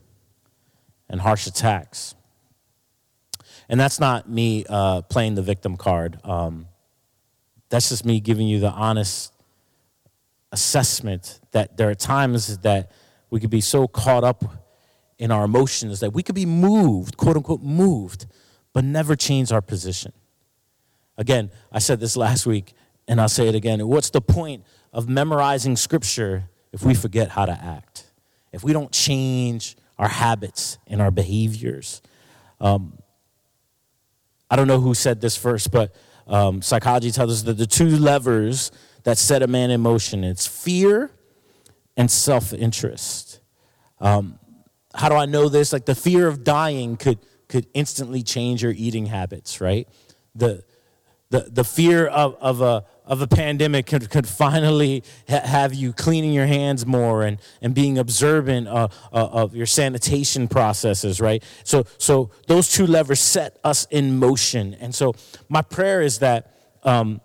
and 1.08 1.20
harsh 1.20 1.46
attacks. 1.46 2.14
And 3.68 3.78
that's 3.80 3.98
not 3.98 4.28
me 4.28 4.64
uh, 4.68 5.02
playing 5.02 5.34
the 5.34 5.42
victim 5.42 5.76
card. 5.76 6.18
Um, 6.24 6.66
that's 7.68 7.88
just 7.88 8.04
me 8.04 8.20
giving 8.20 8.46
you 8.46 8.60
the 8.60 8.70
honest 8.70 9.32
assessment 10.52 11.40
that 11.50 11.76
there 11.76 11.90
are 11.90 11.94
times 11.94 12.58
that 12.58 12.92
we 13.30 13.40
could 13.40 13.50
be 13.50 13.60
so 13.60 13.88
caught 13.88 14.22
up 14.22 14.44
in 15.18 15.30
our 15.30 15.44
emotions 15.44 16.00
that 16.00 16.12
we 16.12 16.22
could 16.22 16.34
be 16.34 16.46
moved, 16.46 17.16
quote 17.16 17.36
unquote, 17.36 17.62
moved, 17.62 18.26
but 18.72 18.84
never 18.84 19.16
change 19.16 19.52
our 19.52 19.62
position. 19.62 20.12
Again, 21.16 21.50
I 21.72 21.78
said 21.78 22.00
this 22.00 22.16
last 22.16 22.46
week, 22.46 22.74
And 23.08 23.20
I'll 23.20 23.28
say 23.28 23.48
it 23.48 23.54
again. 23.54 23.86
What's 23.86 24.10
the 24.10 24.20
point 24.20 24.64
of 24.92 25.08
memorizing 25.08 25.76
scripture 25.76 26.50
if 26.72 26.84
we 26.84 26.94
forget 26.94 27.30
how 27.30 27.46
to 27.46 27.52
act? 27.52 28.10
If 28.52 28.64
we 28.64 28.72
don't 28.72 28.92
change 28.92 29.76
our 29.98 30.08
habits 30.08 30.78
and 30.86 31.00
our 31.00 31.10
behaviors? 31.10 32.02
Um, 32.60 32.98
I 34.50 34.56
don't 34.56 34.68
know 34.68 34.80
who 34.80 34.94
said 34.94 35.20
this 35.20 35.36
first, 35.36 35.70
but 35.70 35.94
um, 36.26 36.62
psychology 36.62 37.10
tells 37.10 37.32
us 37.32 37.42
that 37.42 37.54
the 37.54 37.66
two 37.66 37.96
levers 37.96 38.72
that 39.04 39.18
set 39.18 39.42
a 39.42 39.46
man 39.46 39.70
in 39.70 39.80
motion 39.80 40.24
it's 40.24 40.46
fear 40.46 41.10
and 41.96 42.10
self-interest. 42.10 43.40
Um, 44.00 44.38
how 44.96 45.08
do 45.08 45.14
I 45.14 45.26
know 45.26 45.48
this? 45.48 45.72
Like 45.72 45.84
the 45.84 45.94
fear 45.94 46.26
of 46.26 46.44
dying 46.44 46.96
could 46.96 47.18
could 47.48 47.66
instantly 47.74 48.22
change 48.22 48.62
your 48.62 48.72
eating 48.72 49.06
habits, 49.06 49.60
right? 49.60 49.88
The 50.34 50.64
the 51.30 51.48
the 51.50 51.64
fear 51.64 52.06
of, 52.06 52.36
of 52.40 52.60
a 52.60 52.84
of 53.06 53.22
a 53.22 53.26
pandemic 53.26 53.86
could, 53.86 54.10
could 54.10 54.26
finally 54.26 55.04
ha- 55.28 55.40
have 55.40 55.72
you 55.72 55.92
cleaning 55.92 56.32
your 56.32 56.46
hands 56.46 56.84
more 56.84 57.22
and, 57.22 57.38
and 57.62 57.72
being 57.74 57.98
observant 57.98 58.66
uh, 58.66 58.88
uh, 59.12 59.26
of 59.28 59.54
your 59.54 59.66
sanitation 59.66 60.48
processes, 60.48 61.20
right? 61.20 61.42
So, 61.62 61.84
so 61.98 62.30
those 62.48 62.68
two 62.68 62.86
levers 62.86 63.20
set 63.20 63.58
us 63.62 63.86
in 63.90 64.18
motion. 64.18 64.74
And 64.74 64.92
so 64.94 65.14
my 65.48 65.62
prayer 65.62 66.02
is 66.02 66.18
that, 66.18 66.52
um, 66.82 67.20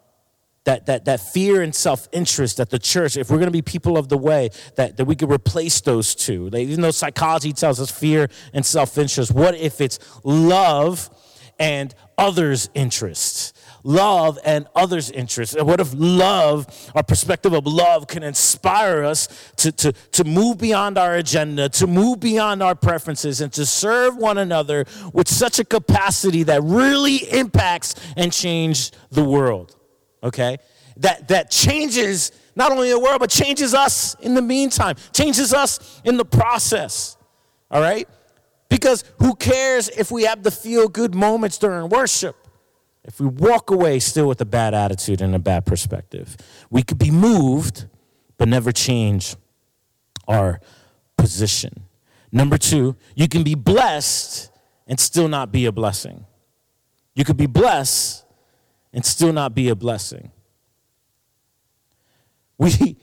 that, 0.66 0.86
that, 0.86 1.06
that 1.06 1.20
fear 1.20 1.62
and 1.62 1.74
self-interest 1.74 2.58
that 2.58 2.70
the 2.70 2.80
church, 2.80 3.18
if 3.18 3.30
we're 3.30 3.38
going 3.38 3.48
to 3.48 3.52
be 3.52 3.62
people 3.62 3.98
of 3.98 4.10
the 4.10 4.18
way, 4.18 4.50
that, 4.76 4.98
that 4.98 5.06
we 5.06 5.16
could 5.16 5.32
replace 5.32 5.82
those 5.82 6.14
two. 6.14 6.50
even 6.54 6.82
though 6.82 6.92
psychology 6.92 7.54
tells 7.54 7.80
us 7.80 7.90
fear 7.90 8.30
and 8.54 8.66
self-interest, 8.66 9.32
what 9.32 9.56
if 9.56 9.82
it's 9.82 10.00
love 10.24 11.10
and 11.60 11.96
others' 12.18 12.70
interests? 12.74 13.54
love 13.84 14.40
and 14.46 14.68
others' 14.76 15.10
interests? 15.10 15.56
And 15.56 15.68
what 15.68 15.80
if 15.80 15.94
love, 15.96 16.68
our 16.96 17.04
perspective 17.04 17.54
of 17.54 17.66
love, 17.66 18.08
can 18.08 18.24
inspire 18.24 19.04
us 19.04 19.28
to, 19.58 19.72
to, 19.72 19.92
to 19.92 20.24
move 20.24 20.58
beyond 20.58 20.98
our 20.98 21.16
agenda, 21.16 21.70
to 21.70 21.88
move 21.88 22.20
beyond 22.20 22.62
our 22.62 22.76
preferences, 22.76 23.42
and 23.42 23.52
to 23.54 23.66
serve 23.66 24.18
one 24.18 24.38
another 24.38 24.86
with 25.14 25.28
such 25.28 25.60
a 25.60 25.66
capacity 25.66 26.44
that 26.44 26.62
really 26.64 27.18
impacts 27.32 27.96
and 28.16 28.32
changes 28.32 28.92
the 29.10 29.24
world? 29.24 29.76
Okay? 30.24 30.58
That, 30.98 31.28
that 31.30 31.50
changes 31.50 32.32
not 32.56 32.72
only 32.72 32.90
the 32.90 33.00
world, 33.00 33.20
but 33.20 33.30
changes 33.30 33.74
us 33.74 34.16
in 34.16 34.34
the 34.36 34.42
meantime, 34.42 34.96
changes 35.14 35.54
us 35.54 36.02
in 36.04 36.18
the 36.18 36.26
process. 36.26 37.18
All 37.70 37.82
right? 37.82 38.08
Because 38.70 39.04
who 39.20 39.36
cares 39.36 39.90
if 39.90 40.12
we 40.12 40.24
have 40.24 40.44
the 40.44 40.52
feel 40.52 40.88
good 40.88 41.16
moments 41.16 41.58
during 41.58 41.90
worship? 41.90 42.36
if 43.04 43.20
we 43.20 43.28
walk 43.28 43.72
away 43.72 44.00
still 44.00 44.28
with 44.28 44.40
a 44.42 44.46
bad 44.46 44.74
attitude 44.74 45.22
and 45.22 45.34
a 45.34 45.40
bad 45.40 45.66
perspective, 45.66 46.38
we 46.70 46.84
could 46.84 47.00
be 47.00 47.12
moved 47.12 47.86
but 48.38 48.48
never 48.48 48.72
change 48.72 49.36
our 50.28 50.60
position. 51.18 51.84
Number 52.32 52.58
two, 52.58 52.96
you 53.16 53.28
can 53.28 53.44
be 53.44 53.56
blessed 53.56 54.52
and 54.88 55.00
still 55.00 55.28
not 55.28 55.52
be 55.52 55.66
a 55.66 55.72
blessing. 55.72 56.26
You 57.16 57.26
could 57.26 57.38
be 57.38 57.48
blessed 57.48 58.24
and 58.94 59.06
still 59.06 59.34
not 59.34 59.56
be 59.56 59.70
a 59.70 59.76
blessing. 59.76 60.32
We, 62.58 62.98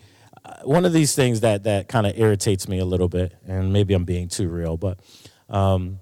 one 0.62 0.84
of 0.84 0.92
these 0.92 1.14
things 1.14 1.40
that, 1.40 1.64
that 1.64 1.88
kind 1.88 2.06
of 2.06 2.18
irritates 2.18 2.68
me 2.68 2.78
a 2.78 2.84
little 2.84 3.08
bit, 3.08 3.34
and 3.46 3.72
maybe 3.72 3.94
I'm 3.94 4.04
being 4.04 4.28
too 4.28 4.48
real, 4.48 4.76
but 4.76 5.00
um, 5.48 6.00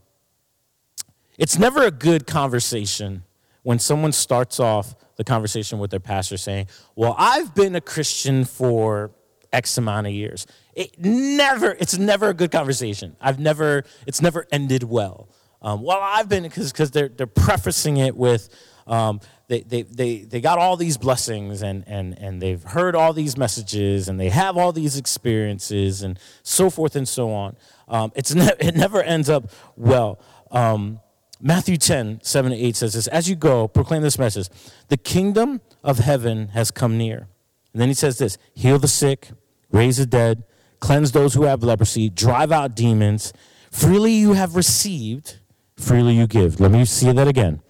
it's 1.38 1.58
never 1.58 1.82
a 1.82 1.90
good 1.90 2.26
conversation 2.26 3.24
when 3.62 3.78
someone 3.78 4.12
starts 4.12 4.60
off 4.60 4.94
the 5.16 5.24
conversation 5.24 5.78
with 5.78 5.90
their 5.90 6.00
pastor 6.00 6.36
saying, 6.36 6.68
Well, 6.94 7.14
I've 7.18 7.54
been 7.54 7.74
a 7.74 7.80
Christian 7.80 8.44
for 8.44 9.10
X 9.52 9.78
amount 9.78 10.06
of 10.06 10.12
years. 10.12 10.46
It 10.74 10.98
never, 10.98 11.76
it's 11.80 11.96
never 11.96 12.28
a 12.28 12.34
good 12.34 12.52
conversation. 12.52 13.16
I've 13.20 13.38
never, 13.38 13.84
it's 14.06 14.20
never 14.20 14.46
ended 14.52 14.82
well. 14.82 15.28
Um, 15.62 15.82
well, 15.82 15.98
I've 16.00 16.28
been, 16.28 16.42
because 16.42 16.90
they're, 16.90 17.08
they're 17.08 17.26
prefacing 17.26 17.96
it 17.96 18.14
with, 18.14 18.50
um, 18.86 19.20
they, 19.48 19.60
they, 19.60 19.82
they, 19.82 20.18
they 20.18 20.40
got 20.40 20.58
all 20.58 20.76
these 20.76 20.96
blessings 20.96 21.62
and, 21.62 21.84
and, 21.86 22.18
and 22.18 22.42
they've 22.42 22.62
heard 22.62 22.96
all 22.96 23.12
these 23.12 23.36
messages 23.36 24.08
and 24.08 24.18
they 24.18 24.28
have 24.28 24.56
all 24.56 24.72
these 24.72 24.96
experiences 24.96 26.02
and 26.02 26.18
so 26.42 26.68
forth 26.68 26.96
and 26.96 27.08
so 27.08 27.30
on. 27.32 27.56
Um, 27.88 28.12
it's 28.16 28.34
ne- 28.34 28.56
it 28.58 28.74
never 28.74 29.02
ends 29.02 29.30
up 29.30 29.50
well. 29.76 30.20
Um, 30.50 31.00
Matthew 31.40 31.76
10, 31.76 32.20
7 32.22 32.50
to 32.50 32.56
8 32.56 32.76
says 32.76 32.94
this 32.94 33.06
As 33.08 33.28
you 33.28 33.36
go, 33.36 33.68
proclaim 33.68 34.02
this 34.02 34.18
message 34.18 34.48
the 34.88 34.96
kingdom 34.96 35.60
of 35.84 35.98
heaven 35.98 36.48
has 36.48 36.70
come 36.70 36.98
near. 36.98 37.28
And 37.72 37.80
then 37.80 37.88
he 37.88 37.94
says 37.94 38.18
this 38.18 38.38
heal 38.54 38.78
the 38.78 38.88
sick, 38.88 39.30
raise 39.70 39.98
the 39.98 40.06
dead, 40.06 40.44
cleanse 40.80 41.12
those 41.12 41.34
who 41.34 41.42
have 41.44 41.62
leprosy, 41.62 42.10
drive 42.10 42.50
out 42.50 42.74
demons. 42.74 43.32
Freely 43.70 44.12
you 44.12 44.32
have 44.32 44.56
received, 44.56 45.38
freely 45.76 46.14
you 46.14 46.26
give. 46.26 46.58
Let 46.58 46.70
me 46.70 46.84
see 46.84 47.12
that 47.12 47.28
again. 47.28 47.60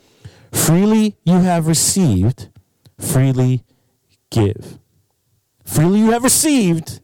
Freely 0.57 1.17
you 1.25 1.41
have 1.41 1.69
received, 1.69 2.49
freely 2.99 3.63
give. 4.31 4.79
Freely 5.65 6.01
you 6.01 6.11
have 6.11 6.25
received, 6.25 7.01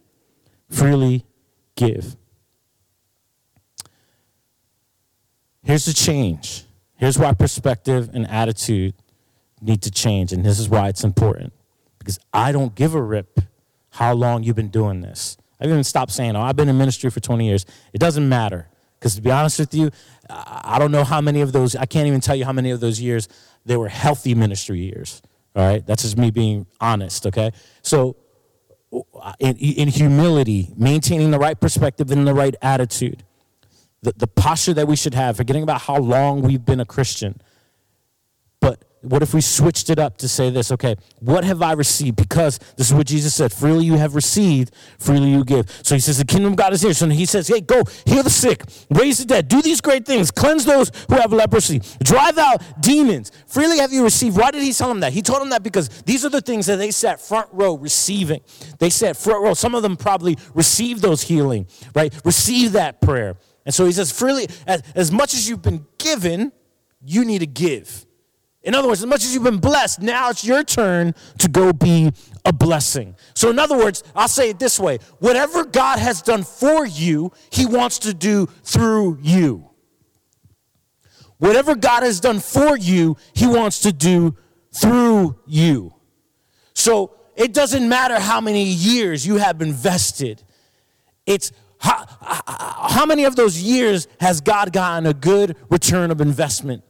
freely 0.69 1.27
give. 1.77 2.17
Here's 5.63 5.85
the 5.85 5.93
change. 5.93 6.65
Here's 6.97 7.19
why 7.19 7.35
perspective 7.35 8.11
and 8.13 8.27
attitude 8.27 8.95
need 9.61 9.83
to 9.83 9.91
change. 9.91 10.33
And 10.33 10.45
this 10.45 10.59
is 10.59 10.69
why 10.69 10.89
it's 10.89 11.05
important. 11.05 11.53
Because 11.99 12.19
I 12.33 12.51
don't 12.51 12.75
give 12.75 12.95
a 12.95 13.03
rip 13.03 13.39
how 13.91 14.15
long 14.15 14.43
you've 14.43 14.57
been 14.57 14.71
doing 14.71 15.03
this. 15.03 15.37
I've 15.61 15.69
even 15.69 15.85
stopped 15.85 16.11
saying, 16.11 16.35
oh, 16.35 16.41
I've 16.41 16.57
been 16.57 16.69
in 16.69 16.79
ministry 16.79 17.11
for 17.11 17.21
20 17.21 17.47
years. 17.47 17.65
It 17.93 17.99
doesn't 17.99 18.29
matter. 18.29 18.69
Because 18.99 19.15
to 19.17 19.21
be 19.21 19.31
honest 19.31 19.59
with 19.59 19.75
you, 19.75 19.91
I 20.29 20.79
don't 20.79 20.93
know 20.93 21.05
how 21.05 21.21
many 21.21 21.41
of 21.41 21.53
those, 21.53 21.75
I 21.77 21.87
can't 21.87 22.07
even 22.07 22.21
tell 22.21 22.37
you 22.37 22.45
how 22.45 22.53
many 22.53 22.71
of 22.71 22.81
those 22.81 23.01
years 23.01 23.29
they 23.65 23.77
were 23.77 23.89
healthy 23.89 24.35
ministry 24.35 24.81
years. 24.81 25.21
All 25.55 25.67
right? 25.67 25.87
That's 25.87 26.03
just 26.03 26.17
me 26.17 26.31
being 26.31 26.67
honest, 26.81 27.27
okay? 27.27 27.53
So, 27.83 28.17
uh, 29.21 29.33
in, 29.39 29.57
in 29.57 29.89
humility, 29.89 30.73
maintaining 30.77 31.31
the 31.31 31.39
right 31.39 31.59
perspective 31.59 32.11
and 32.11 32.27
the 32.27 32.35
right 32.35 32.55
attitude 32.63 33.25
the, 34.03 34.13
the 34.17 34.27
posture 34.27 34.75
that 34.75 34.87
we 34.87 34.97
should 34.97 35.15
have, 35.15 35.37
forgetting 35.37 35.63
about 35.63 35.83
how 35.83 35.97
long 35.97 36.43
we've 36.43 36.65
been 36.65 36.81
a 36.81 36.85
Christian. 36.85 37.41
But 38.61 38.85
what 39.03 39.23
if 39.23 39.35
we 39.35 39.41
switched 39.41 39.91
it 39.91 39.99
up 39.99 40.17
to 40.19 40.29
say 40.29 40.51
this? 40.51 40.71
Okay, 40.73 40.97
what 41.19 41.45
have 41.45 41.61
I 41.61 41.73
received? 41.73 42.17
Because 42.17 42.59
this 42.77 42.89
is 42.89 42.95
what 42.95 43.07
Jesus 43.07 43.35
said 43.35 43.53
freely 43.53 43.85
you 43.85 43.95
have 43.95 44.15
received, 44.15 44.75
freely 44.99 45.31
you 45.31 45.45
give. 45.45 45.69
So 45.83 45.95
he 45.95 46.01
says, 46.01 46.19
The 46.19 46.25
kingdom 46.25 46.53
of 46.53 46.57
God 46.57 46.73
is 46.73 46.83
here. 46.83 46.95
So 46.95 47.09
he 47.09 47.27
says, 47.27 47.49
Hey, 47.49 47.61
go 47.61 47.83
heal 48.07 48.23
the 48.23 48.31
sick, 48.31 48.63
raise 48.91 49.19
the 49.19 49.25
dead, 49.25 49.49
do 49.49 49.61
these 49.61 49.81
great 49.81 50.07
things, 50.07 50.31
cleanse 50.31 50.65
those 50.65 50.91
who 51.09 51.17
have 51.17 51.33
leprosy, 51.33 51.81
drive 52.03 52.39
out 52.39 52.63
demons. 52.81 53.33
Freely 53.47 53.79
have 53.79 53.93
you 53.93 54.05
received. 54.05 54.37
Why 54.37 54.51
did 54.51 54.63
he 54.63 54.73
tell 54.73 54.89
them 54.89 55.01
that? 55.01 55.13
He 55.13 55.23
told 55.23 55.41
them 55.41 55.51
that 55.51 55.63
because 55.63 55.89
these 56.03 56.25
are 56.25 56.31
the 56.31 56.41
things 56.41 56.67
that 56.67 56.77
they 56.77 56.91
sat 56.91 57.21
front 57.21 57.49
row 57.53 57.77
receiving. 57.77 58.41
They 58.79 58.91
sat 58.91 59.17
front 59.17 59.43
row. 59.43 59.55
Some 59.55 59.75
of 59.75 59.83
them 59.83 59.97
probably 59.97 60.39
received 60.55 61.03
those 61.03 61.23
healing, 61.23 61.67
right? 61.95 62.15
Receive 62.25 62.73
that 62.73 63.01
prayer. 63.01 63.37
And 63.65 63.75
so 63.75 63.85
he 63.85 63.93
says, 63.93 64.11
freely, 64.11 64.49
as, 64.67 64.83
as 64.95 65.13
much 65.13 65.35
as 65.35 65.49
you've 65.49 65.63
been 65.63 65.87
given, 65.99 66.53
you 67.05 67.25
need 67.25 67.41
to 67.41 67.47
give. 67.47 68.07
In 68.65 68.75
other 68.77 68.87
words, 68.87 69.01
as 69.01 69.07
much 69.07 69.25
as 69.25 69.35
you've 69.35 69.43
been 69.43 69.59
blessed, 69.59 70.03
now 70.03 70.31
it's 70.31 70.45
your 70.45 70.63
turn 70.63 71.15
to 71.39 71.49
go 71.49 71.73
be 71.73 72.13
a 72.45 72.53
blessing. 72.53 73.17
So, 73.35 73.51
in 73.51 73.59
other 73.59 73.77
words, 73.77 74.05
I'll 74.15 74.29
say 74.29 74.51
it 74.51 74.59
this 74.59 74.79
way 74.79 74.99
whatever 75.19 75.65
God 75.65 75.99
has 75.99 76.23
done 76.23 76.45
for 76.45 76.87
you, 76.87 77.33
he 77.51 77.67
wants 77.67 77.99
to 78.01 78.15
do 78.15 78.47
through 78.63 79.19
you. 79.21 79.69
Whatever 81.39 81.75
God 81.75 82.05
has 82.05 82.21
done 82.21 82.39
for 82.39 82.77
you, 82.77 83.17
he 83.33 83.49
wants 83.49 83.81
to 83.81 83.93
do 83.93 84.37
through 84.73 85.41
you. 85.47 85.95
So, 86.75 87.17
it 87.35 87.53
doesn't 87.53 87.89
matter 87.89 88.21
how 88.21 88.41
many 88.41 88.65
years 88.65 89.27
you 89.27 89.37
have 89.37 89.61
invested, 89.61 90.43
it's 91.27 91.51
how, 91.79 92.07
how 92.89 93.07
many 93.07 93.25
of 93.25 93.35
those 93.35 93.61
years 93.61 94.07
has 94.21 94.41
God 94.41 94.73
gotten 94.73 95.05
a 95.07 95.15
good 95.15 95.57
return 95.69 96.13
of 96.13 96.21
investment? 96.21 96.85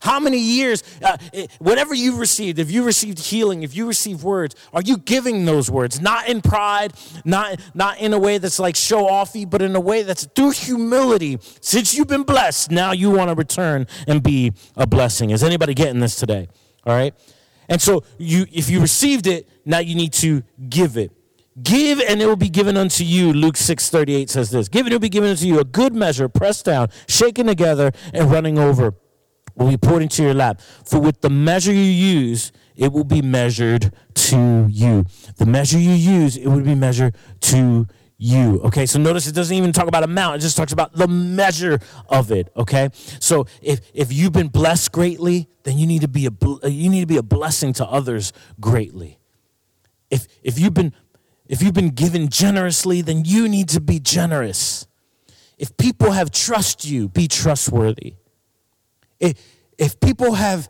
How 0.00 0.20
many 0.20 0.38
years, 0.38 0.84
uh, 1.02 1.16
whatever 1.58 1.94
you've 1.94 2.18
received, 2.18 2.58
if 2.58 2.70
you 2.70 2.84
received 2.84 3.18
healing, 3.18 3.62
if 3.62 3.74
you 3.74 3.86
received 3.86 4.22
words, 4.22 4.54
are 4.72 4.82
you 4.82 4.96
giving 4.96 5.44
those 5.44 5.70
words? 5.70 6.00
Not 6.00 6.28
in 6.28 6.40
pride, 6.40 6.92
not, 7.24 7.60
not 7.74 7.98
in 7.98 8.12
a 8.12 8.18
way 8.18 8.38
that's 8.38 8.60
like 8.60 8.76
show 8.76 9.06
offy, 9.06 9.48
but 9.48 9.60
in 9.60 9.74
a 9.74 9.80
way 9.80 10.02
that's 10.02 10.26
through 10.26 10.50
humility. 10.50 11.38
Since 11.60 11.94
you've 11.94 12.08
been 12.08 12.22
blessed, 12.22 12.70
now 12.70 12.92
you 12.92 13.10
want 13.10 13.30
to 13.30 13.34
return 13.34 13.86
and 14.06 14.22
be 14.22 14.52
a 14.76 14.86
blessing. 14.86 15.30
Is 15.30 15.42
anybody 15.42 15.74
getting 15.74 15.98
this 15.98 16.14
today? 16.14 16.48
All 16.86 16.94
right? 16.94 17.14
And 17.68 17.82
so 17.82 18.04
you, 18.18 18.46
if 18.52 18.70
you 18.70 18.80
received 18.80 19.26
it, 19.26 19.48
now 19.64 19.80
you 19.80 19.96
need 19.96 20.12
to 20.14 20.44
give 20.68 20.96
it. 20.96 21.12
Give 21.60 22.00
and 22.00 22.22
it 22.22 22.26
will 22.26 22.36
be 22.36 22.48
given 22.48 22.76
unto 22.76 23.02
you. 23.02 23.32
Luke 23.32 23.56
6 23.56 23.90
38 23.90 24.30
says 24.30 24.50
this 24.50 24.68
Give 24.68 24.86
and 24.86 24.92
it 24.92 24.94
will 24.94 25.00
be 25.00 25.08
given 25.08 25.30
unto 25.30 25.44
you 25.44 25.58
a 25.58 25.64
good 25.64 25.92
measure, 25.92 26.28
pressed 26.28 26.64
down, 26.64 26.88
shaken 27.08 27.48
together, 27.48 27.90
and 28.14 28.30
running 28.30 28.60
over 28.60 28.94
will 29.58 29.68
be 29.68 29.76
poured 29.76 30.02
into 30.02 30.22
your 30.22 30.34
lap. 30.34 30.60
For 30.84 31.00
with 31.00 31.20
the 31.20 31.30
measure 31.30 31.72
you 31.72 31.80
use, 31.80 32.52
it 32.76 32.92
will 32.92 33.04
be 33.04 33.22
measured 33.22 33.92
to 34.14 34.66
you. 34.70 35.04
The 35.36 35.46
measure 35.46 35.78
you 35.78 35.92
use, 35.92 36.36
it 36.36 36.46
will 36.46 36.60
be 36.60 36.74
measured 36.74 37.16
to 37.40 37.86
you. 38.18 38.60
Okay, 38.64 38.86
so 38.86 38.98
notice 38.98 39.26
it 39.26 39.34
doesn't 39.34 39.56
even 39.56 39.72
talk 39.72 39.86
about 39.88 40.02
amount, 40.02 40.36
it 40.36 40.40
just 40.40 40.56
talks 40.56 40.72
about 40.72 40.92
the 40.92 41.08
measure 41.08 41.80
of 42.08 42.30
it. 42.30 42.52
Okay, 42.56 42.90
so 43.20 43.46
if 43.62 43.80
if 43.94 44.12
you've 44.12 44.32
been 44.32 44.48
blessed 44.48 44.92
greatly, 44.92 45.48
then 45.62 45.78
you 45.78 45.86
need 45.86 46.02
to 46.02 46.08
be 46.08 46.26
a 46.26 46.30
uh, 46.44 46.66
you 46.66 46.90
need 46.90 47.00
to 47.00 47.06
be 47.06 47.16
a 47.16 47.22
blessing 47.22 47.72
to 47.74 47.86
others 47.86 48.32
greatly. 48.60 49.18
If 50.10 50.26
if 50.42 50.58
you've 50.58 50.74
been 50.74 50.92
if 51.46 51.62
you've 51.62 51.74
been 51.74 51.90
given 51.90 52.28
generously, 52.28 53.00
then 53.02 53.24
you 53.24 53.48
need 53.48 53.68
to 53.70 53.80
be 53.80 53.98
generous. 54.00 54.86
If 55.56 55.76
people 55.76 56.12
have 56.12 56.30
trust 56.30 56.84
you, 56.84 57.08
be 57.08 57.26
trustworthy. 57.26 58.14
If, 59.20 59.34
if 59.78 60.00
people 60.00 60.34
have 60.34 60.68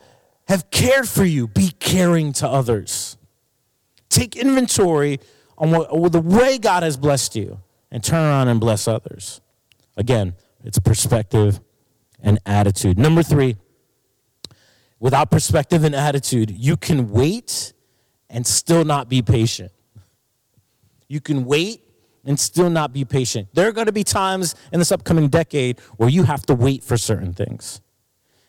have 0.49 0.71
cared 0.71 1.07
for 1.07 1.25
you, 1.25 1.47
be 1.47 1.71
caring 1.79 2.33
to 2.33 2.49
others. 2.49 3.19
Take 4.09 4.35
inventory 4.35 5.21
on 5.59 5.71
what, 5.71 6.13
the 6.13 6.21
way 6.21 6.57
God 6.57 6.83
has 6.83 6.97
blessed 6.97 7.37
you 7.37 7.61
and 7.91 8.03
turn 8.03 8.25
around 8.25 8.49
and 8.49 8.59
bless 8.59 8.89
others. 8.89 9.43
Again, 9.97 10.35
it's 10.65 10.79
perspective 10.79 11.61
and 12.21 12.39
attitude. 12.47 12.99
Number 12.99 13.23
three, 13.23 13.57
without 14.99 15.31
perspective 15.31 15.85
and 15.85 15.95
attitude, 15.95 16.51
you 16.51 16.79
can 16.79 17.11
wait 17.11 17.75
and 18.31 18.47
still 18.47 18.85
not 18.85 19.11
be 19.11 19.21
patient. 19.21 19.73
You 21.09 21.21
can 21.21 21.45
wait 21.45 21.83
and 22.25 22.41
still 22.41 22.71
not 22.71 22.93
be 22.95 23.05
patient. 23.05 23.49
There 23.53 23.69
are 23.69 23.73
going 23.73 23.87
to 23.87 23.93
be 23.93 24.05
times 24.05 24.55
in 24.73 24.79
this 24.79 24.93
upcoming 24.93 25.29
decade 25.29 25.79
where 25.99 26.09
you 26.09 26.23
have 26.23 26.47
to 26.47 26.55
wait 26.55 26.83
for 26.83 26.97
certain 26.97 27.35
things. 27.35 27.83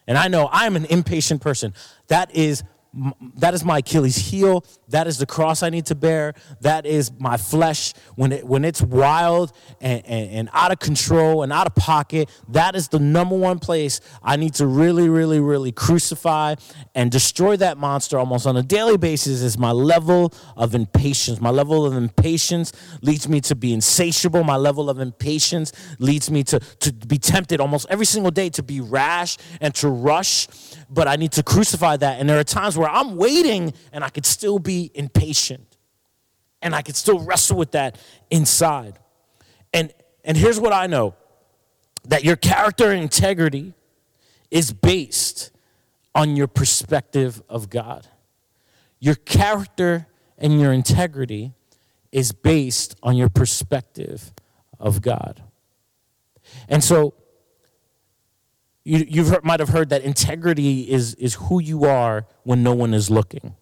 And 0.10 0.18
I 0.18 0.28
know 0.28 0.50
I'm 0.52 0.76
an 0.76 0.86
impatient 0.86 1.40
person. 1.40 1.76
That 2.08 2.36
is 2.36 2.64
that 3.36 3.54
is 3.54 3.64
my 3.64 3.80
Achilles 3.80 4.18
heel. 4.18 4.66
That 4.88 5.06
is 5.06 5.20
the 5.20 5.28
cross 5.28 5.62
I 5.62 5.70
need 5.70 5.86
to 5.88 5.96
bear. 5.96 6.34
That 6.62 6.88
is 6.88 7.12
my 7.20 7.38
flesh. 7.38 7.94
When, 8.16 8.32
it, 8.32 8.46
when 8.46 8.66
it's 8.66 8.82
wild 8.82 9.52
and, 9.80 10.04
and, 10.06 10.32
and, 10.32 10.50
out 10.54 10.72
of 10.72 10.80
control 10.80 11.44
and 11.44 11.54
out 11.54 11.68
of 11.68 11.76
pocket, 11.76 12.30
that 12.50 12.76
is 12.76 12.88
the 12.88 13.00
number 13.00 13.36
one 13.36 13.60
place 13.60 14.02
I 14.24 14.38
need 14.38 14.56
to 14.56 14.66
really, 14.66 15.08
really, 15.08 15.40
really 15.40 15.72
crucify 15.72 16.56
and 16.96 17.12
destroy 17.12 17.58
that 17.58 17.78
monster 17.78 18.18
almost 18.18 18.48
on 18.48 18.58
a 18.58 18.64
daily 18.64 18.98
basis 18.98 19.42
is 19.42 19.58
my 19.58 19.72
level 19.72 20.34
of 20.58 20.74
impatience. 20.74 21.40
My 21.40 21.52
level 21.52 21.86
of 21.86 21.96
impatience 21.96 22.74
leads 23.02 23.30
me 23.30 23.40
to 23.42 23.56
be 23.56 23.72
insatiable. 23.72 24.44
My 24.44 24.58
level 24.58 24.90
of 24.90 25.00
impatience 25.00 25.72
leads 26.00 26.32
me 26.32 26.44
to, 26.46 26.60
to 26.60 26.92
be 26.92 27.20
tempted 27.20 27.62
almost 27.62 27.86
every 27.90 28.06
single 28.06 28.32
day 28.32 28.50
to 28.50 28.64
be 28.64 28.82
rash 28.82 29.38
and 29.62 29.76
to 29.76 29.90
rush 29.90 30.48
but 30.90 31.08
I 31.08 31.16
need 31.16 31.32
to 31.34 31.44
crucify 31.44 31.98
that. 31.98 32.20
And 32.20 32.28
there 32.28 32.40
are 32.40 32.44
times 32.44 32.78
where 32.80 32.90
I'm 32.90 33.18
waiting 33.18 33.74
and 33.92 34.04
I 34.04 34.10
could 34.10 34.26
still 34.26 34.58
be 34.58 34.90
impatient. 34.94 35.78
And 36.62 36.76
I 36.76 36.82
could 36.82 36.96
still 36.96 37.20
wrestle 37.20 37.58
with 37.58 37.72
that 37.72 37.98
inside. 38.30 39.00
And 39.74 39.94
and 40.24 40.38
here's 40.38 40.60
what 40.60 40.74
I 40.74 40.88
know 40.88 41.16
that 42.06 42.24
your 42.24 42.36
character 42.36 42.92
integrity 42.92 43.74
is 44.52 44.74
based 44.74 45.52
on 46.16 46.36
your 46.36 46.48
perspective 46.48 47.42
of 47.50 47.70
God. 47.70 48.08
Your 49.00 49.16
character 49.16 50.08
and 50.38 50.60
your 50.60 50.74
integrity 50.74 51.54
is 52.12 52.32
based 52.32 52.96
on 53.04 53.16
your 53.16 53.30
perspective 53.30 54.34
of 54.80 55.02
God. 55.02 55.44
And 56.68 56.84
so 56.84 57.14
you 58.90 59.06
you've 59.08 59.28
heard, 59.28 59.44
might 59.44 59.60
have 59.60 59.70
heard 59.70 59.90
that 59.90 60.02
integrity 60.02 60.90
is, 60.90 61.14
is 61.16 61.36
who 61.36 61.62
you 61.62 61.86
are 61.86 62.26
when 62.44 62.64
no 62.64 62.74
one 62.74 62.94
is 62.94 63.12
looking. 63.12 63.56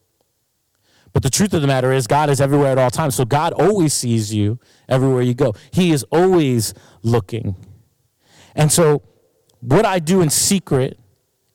But 1.12 1.24
the 1.24 1.30
truth 1.30 1.54
of 1.54 1.62
the 1.62 1.68
matter 1.68 1.92
is, 1.92 2.08
God 2.08 2.30
is 2.30 2.40
everywhere 2.40 2.72
at 2.72 2.78
all 2.78 2.90
times. 2.90 3.16
So 3.16 3.26
God 3.26 3.52
always 3.54 3.94
sees 3.94 4.34
you 4.34 4.60
everywhere 4.88 5.22
you 5.22 5.34
go. 5.34 5.54
He 5.72 5.92
is 5.92 6.04
always 6.12 6.74
looking. 7.02 7.56
And 8.56 8.72
so, 8.72 9.04
what 9.60 9.86
I 9.86 10.00
do 10.00 10.22
in 10.22 10.30
secret 10.30 10.98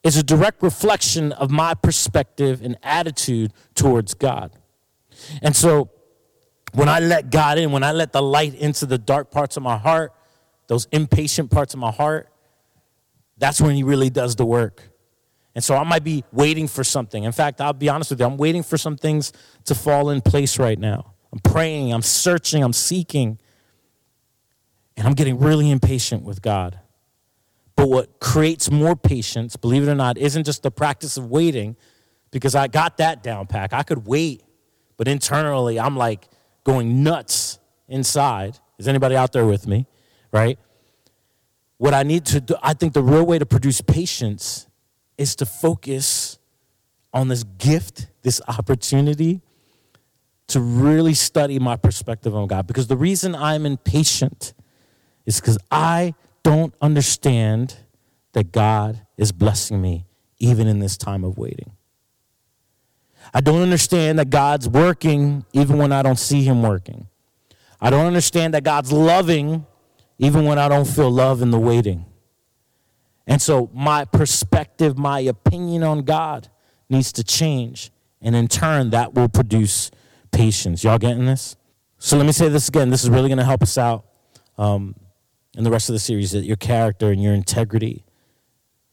is 0.02 0.16
a 0.16 0.22
direct 0.22 0.62
reflection 0.62 1.32
of 1.32 1.50
my 1.50 1.74
perspective 1.74 2.60
and 2.62 2.76
attitude 2.82 3.52
towards 3.74 4.14
God. 4.14 4.52
And 5.40 5.54
so, 5.54 5.90
when 6.72 6.88
I 6.88 7.00
let 7.00 7.30
God 7.30 7.58
in, 7.58 7.72
when 7.72 7.84
I 7.84 7.92
let 7.92 8.12
the 8.12 8.22
light 8.22 8.54
into 8.54 8.84
the 8.86 8.98
dark 8.98 9.30
parts 9.30 9.56
of 9.56 9.62
my 9.62 9.76
heart, 9.76 10.12
those 10.66 10.88
impatient 10.90 11.50
parts 11.50 11.72
of 11.74 11.80
my 11.80 11.90
heart, 11.90 12.31
that's 13.38 13.60
when 13.60 13.74
he 13.74 13.82
really 13.82 14.10
does 14.10 14.36
the 14.36 14.46
work. 14.46 14.82
And 15.54 15.62
so 15.62 15.76
I 15.76 15.84
might 15.84 16.04
be 16.04 16.24
waiting 16.32 16.66
for 16.66 16.82
something. 16.82 17.24
In 17.24 17.32
fact, 17.32 17.60
I'll 17.60 17.72
be 17.72 17.88
honest 17.88 18.10
with 18.10 18.20
you, 18.20 18.26
I'm 18.26 18.36
waiting 18.36 18.62
for 18.62 18.78
some 18.78 18.96
things 18.96 19.32
to 19.64 19.74
fall 19.74 20.10
in 20.10 20.20
place 20.20 20.58
right 20.58 20.78
now. 20.78 21.14
I'm 21.32 21.40
praying, 21.40 21.92
I'm 21.92 22.02
searching, 22.02 22.62
I'm 22.62 22.72
seeking. 22.72 23.38
And 24.96 25.06
I'm 25.06 25.14
getting 25.14 25.38
really 25.38 25.70
impatient 25.70 26.22
with 26.22 26.42
God. 26.42 26.78
But 27.76 27.88
what 27.88 28.20
creates 28.20 28.70
more 28.70 28.94
patience, 28.94 29.56
believe 29.56 29.88
it 29.88 29.90
or 29.90 29.94
not, 29.94 30.18
isn't 30.18 30.44
just 30.44 30.62
the 30.62 30.70
practice 30.70 31.16
of 31.16 31.30
waiting, 31.30 31.76
because 32.30 32.54
I 32.54 32.66
got 32.66 32.98
that 32.98 33.22
down 33.22 33.46
pack. 33.46 33.72
I 33.72 33.82
could 33.82 34.06
wait, 34.06 34.42
but 34.96 35.08
internally, 35.08 35.80
I'm 35.80 35.96
like 35.96 36.28
going 36.64 37.02
nuts 37.02 37.58
inside. 37.88 38.58
Is 38.78 38.88
anybody 38.88 39.16
out 39.16 39.32
there 39.32 39.46
with 39.46 39.66
me? 39.66 39.86
Right? 40.32 40.58
What 41.82 41.94
I 41.94 42.04
need 42.04 42.26
to 42.26 42.40
do, 42.40 42.54
I 42.62 42.74
think 42.74 42.92
the 42.92 43.02
real 43.02 43.26
way 43.26 43.40
to 43.40 43.44
produce 43.44 43.80
patience 43.80 44.68
is 45.18 45.34
to 45.34 45.44
focus 45.44 46.38
on 47.12 47.26
this 47.26 47.42
gift, 47.42 48.06
this 48.22 48.40
opportunity 48.46 49.40
to 50.46 50.60
really 50.60 51.12
study 51.12 51.58
my 51.58 51.74
perspective 51.74 52.36
on 52.36 52.46
God. 52.46 52.68
Because 52.68 52.86
the 52.86 52.96
reason 52.96 53.34
I'm 53.34 53.66
impatient 53.66 54.54
is 55.26 55.40
because 55.40 55.58
I 55.72 56.14
don't 56.44 56.72
understand 56.80 57.78
that 58.30 58.52
God 58.52 59.04
is 59.16 59.32
blessing 59.32 59.82
me 59.82 60.06
even 60.38 60.68
in 60.68 60.78
this 60.78 60.96
time 60.96 61.24
of 61.24 61.36
waiting. 61.36 61.72
I 63.34 63.40
don't 63.40 63.60
understand 63.60 64.20
that 64.20 64.30
God's 64.30 64.68
working 64.68 65.44
even 65.52 65.78
when 65.78 65.90
I 65.90 66.02
don't 66.02 66.20
see 66.20 66.44
Him 66.44 66.62
working. 66.62 67.08
I 67.80 67.90
don't 67.90 68.06
understand 68.06 68.54
that 68.54 68.62
God's 68.62 68.92
loving 68.92 69.66
even 70.18 70.44
when 70.44 70.58
I 70.58 70.68
don't 70.68 70.86
feel 70.86 71.10
love 71.10 71.42
in 71.42 71.50
the 71.50 71.58
waiting. 71.58 72.06
And 73.26 73.40
so 73.40 73.70
my 73.72 74.04
perspective, 74.04 74.98
my 74.98 75.20
opinion 75.20 75.82
on 75.82 76.02
God 76.02 76.48
needs 76.88 77.12
to 77.12 77.24
change. 77.24 77.90
And 78.20 78.36
in 78.36 78.48
turn, 78.48 78.90
that 78.90 79.14
will 79.14 79.28
produce 79.28 79.90
patience. 80.30 80.84
Y'all 80.84 80.98
getting 80.98 81.26
this? 81.26 81.56
So 81.98 82.16
let 82.16 82.26
me 82.26 82.32
say 82.32 82.48
this 82.48 82.68
again. 82.68 82.90
This 82.90 83.04
is 83.04 83.10
really 83.10 83.28
going 83.28 83.38
to 83.38 83.44
help 83.44 83.62
us 83.62 83.78
out 83.78 84.04
um, 84.58 84.94
in 85.56 85.64
the 85.64 85.70
rest 85.70 85.88
of 85.88 85.92
the 85.92 86.00
series 86.00 86.32
that 86.32 86.44
your 86.44 86.56
character 86.56 87.10
and 87.10 87.22
your 87.22 87.34
integrity 87.34 88.04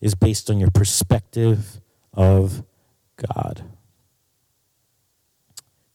is 0.01 0.15
based 0.15 0.49
on 0.49 0.59
your 0.59 0.71
perspective 0.71 1.81
of 2.13 2.63
God. 3.33 3.63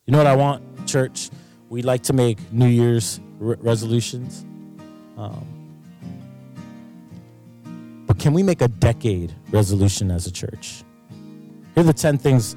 You 0.06 0.12
know 0.12 0.18
what 0.18 0.26
I 0.26 0.37
want, 0.37 0.87
church? 0.87 1.30
We 1.68 1.82
like 1.82 2.02
to 2.04 2.12
make 2.12 2.38
New 2.52 2.68
Year's 2.68 3.20
re- 3.38 3.56
resolutions. 3.58 4.44
Um, 5.16 5.46
but 8.07 8.18
can 8.18 8.33
we 8.33 8.42
make 8.42 8.61
a 8.61 8.68
decade 8.68 9.35
resolution 9.50 10.11
as 10.11 10.27
a 10.27 10.33
church? 10.33 10.85
Here 11.74 11.83
are 11.83 11.83
the 11.83 11.92
10 11.92 12.18
things 12.18 12.57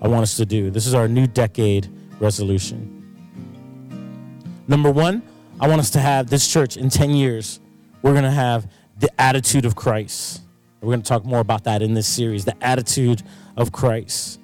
I 0.00 0.08
want 0.08 0.22
us 0.22 0.36
to 0.36 0.46
do. 0.46 0.70
This 0.70 0.86
is 0.86 0.94
our 0.94 1.08
new 1.08 1.26
decade 1.26 1.88
resolution. 2.20 2.92
Number 4.68 4.90
one, 4.90 5.22
I 5.60 5.68
want 5.68 5.80
us 5.80 5.90
to 5.90 6.00
have 6.00 6.28
this 6.28 6.46
church 6.50 6.76
in 6.76 6.90
10 6.90 7.10
years, 7.10 7.60
we're 8.02 8.12
going 8.12 8.24
to 8.24 8.30
have 8.30 8.70
the 8.98 9.08
attitude 9.20 9.64
of 9.64 9.74
Christ. 9.74 10.42
We're 10.80 10.88
going 10.88 11.02
to 11.02 11.08
talk 11.08 11.24
more 11.24 11.40
about 11.40 11.64
that 11.64 11.82
in 11.82 11.94
this 11.94 12.06
series 12.06 12.44
the 12.44 12.56
attitude 12.62 13.22
of 13.56 13.72
Christ. 13.72 14.38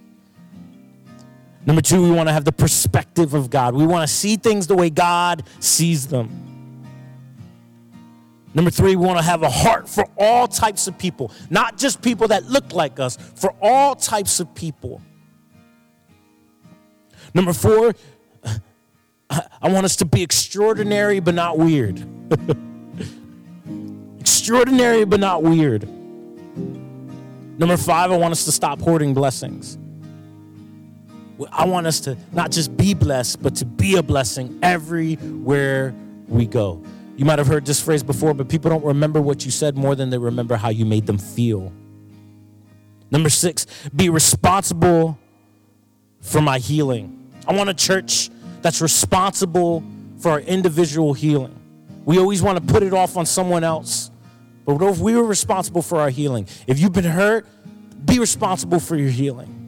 Number 1.64 1.81
two, 1.83 2.03
we 2.03 2.11
want 2.11 2.29
to 2.29 2.33
have 2.33 2.44
the 2.44 2.53
perspective 2.53 3.35
of 3.35 3.51
God. 3.51 3.75
We 3.75 3.87
want 3.87 4.09
to 4.09 4.12
see 4.12 4.37
things 4.37 4.66
the 4.66 4.75
way 4.75 4.90
God 4.90 5.44
sees 5.61 6.09
them. 6.09 6.53
Number 8.55 8.70
three, 8.70 8.96
we 8.96 9.07
want 9.07 9.18
to 9.18 9.25
have 9.25 9.42
a 9.42 9.48
heart 9.48 9.88
for 9.88 10.05
all 10.18 10.46
types 10.46 10.87
of 10.87 10.98
people, 10.98 11.33
not 11.48 11.79
just 11.79 12.03
people 12.03 12.29
that 12.29 12.44
look 12.44 12.72
like 12.72 13.01
us, 13.01 13.16
for 13.16 13.55
all 13.62 13.94
types 13.94 14.40
of 14.40 14.55
people. 14.55 15.01
Number 17.33 17.53
four, 17.53 17.94
I 19.31 19.68
want 19.70 19.87
us 19.87 19.96
to 19.96 20.05
be 20.05 20.22
extraordinary 20.22 21.20
but 21.20 21.35
not 21.35 21.59
weird. 21.59 22.05
extraordinary 24.20 25.05
but 25.05 25.20
not 25.20 25.42
weird. 25.42 25.88
Number 27.59 27.77
five, 27.77 28.11
I 28.11 28.16
want 28.16 28.33
us 28.33 28.44
to 28.44 28.53
stop 28.53 28.81
hoarding 28.81 29.14
blessings. 29.14 29.79
I 31.51 31.64
want 31.66 31.87
us 31.87 32.01
to 32.01 32.16
not 32.33 32.51
just 32.51 32.77
be 32.77 32.95
blessed, 32.95 33.42
but 33.42 33.57
to 33.57 33.64
be 33.64 33.97
a 33.97 34.03
blessing 34.03 34.59
everywhere 34.62 35.95
we 36.29 36.47
go. 36.47 36.83
You 37.16 37.25
might 37.25 37.38
have 37.38 37.47
heard 37.47 37.66
this 37.66 37.81
phrase 37.81 38.03
before, 38.03 38.35
but 38.35 38.49
people 38.49 38.71
don't 38.71 38.85
remember 38.85 39.21
what 39.21 39.45
you 39.45 39.51
said 39.51 39.77
more 39.77 39.95
than 39.95 40.11
they 40.11 40.18
remember 40.18 40.57
how 40.57 40.71
you 40.71 40.85
made 40.85 41.07
them 41.07 41.18
feel. 41.18 41.73
Number 43.11 43.29
six, 43.29 43.66
be 43.95 44.09
responsible 44.09 45.18
for 46.21 46.40
my 46.40 46.59
healing. 46.59 47.31
I 47.47 47.55
want 47.55 47.68
a 47.68 47.75
church 47.75 48.31
that's 48.62 48.81
responsible 48.81 49.85
for 50.18 50.31
our 50.31 50.40
individual 50.40 51.12
healing. 51.12 51.59
We 52.05 52.18
always 52.18 52.42
want 52.42 52.66
to 52.66 52.73
put 52.73 52.83
it 52.83 52.95
off 52.95 53.16
on 53.16 53.27
someone 53.27 53.64
else. 53.64 54.11
But 54.64 54.77
what 54.77 54.92
if 54.92 54.99
we 54.99 55.14
were 55.14 55.25
responsible 55.25 55.83
for 55.83 56.01
our 56.01 56.11
healing? 56.11 56.47
If 56.66 56.79
you've 56.79 56.92
been 56.92 57.05
hurt, 57.05 57.47
be 58.05 58.18
responsible 58.18 58.81
for 58.81 58.97
your 58.97 59.11
healing. 59.11 59.62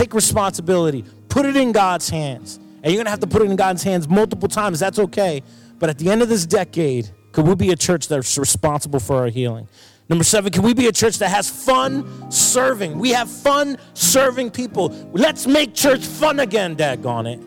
Take 0.00 0.14
responsibility, 0.14 1.04
put 1.28 1.44
it 1.44 1.56
in 1.56 1.72
God's 1.72 2.08
hands. 2.08 2.56
And 2.56 2.86
you're 2.86 2.94
going 2.94 3.04
to 3.04 3.10
have 3.10 3.20
to 3.20 3.26
put 3.26 3.42
it 3.42 3.50
in 3.50 3.56
God's 3.56 3.82
hands 3.82 4.08
multiple 4.08 4.48
times. 4.48 4.80
That's 4.80 4.98
okay. 4.98 5.42
But 5.78 5.90
at 5.90 5.98
the 5.98 6.10
end 6.10 6.22
of 6.22 6.30
this 6.30 6.46
decade, 6.46 7.10
could 7.32 7.46
we 7.46 7.54
be 7.54 7.70
a 7.70 7.76
church 7.76 8.08
that's 8.08 8.38
responsible 8.38 8.98
for 8.98 9.16
our 9.16 9.26
healing? 9.26 9.68
Number 10.08 10.24
seven, 10.24 10.52
can 10.52 10.62
we 10.62 10.72
be 10.72 10.86
a 10.86 10.92
church 10.92 11.18
that 11.18 11.28
has 11.28 11.50
fun 11.50 12.30
serving? 12.30 12.98
We 12.98 13.10
have 13.10 13.28
fun 13.28 13.76
serving 13.92 14.52
people. 14.52 14.88
Let's 15.12 15.46
make 15.46 15.74
church 15.74 16.06
fun 16.06 16.40
again, 16.40 16.76
daggone 16.76 17.34
it. 17.34 17.38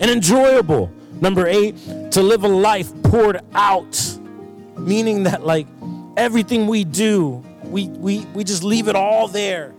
And 0.00 0.10
enjoyable. 0.10 0.90
Number 1.20 1.46
eight, 1.46 1.76
to 2.10 2.20
live 2.20 2.42
a 2.42 2.48
life 2.48 2.90
poured 3.04 3.42
out, 3.54 4.18
meaning 4.76 5.22
that 5.22 5.46
like 5.46 5.68
everything 6.16 6.66
we 6.66 6.82
do, 6.82 7.44
we, 7.62 7.86
we, 7.90 8.26
we 8.34 8.42
just 8.42 8.64
leave 8.64 8.88
it 8.88 8.96
all 8.96 9.28
there. 9.28 9.72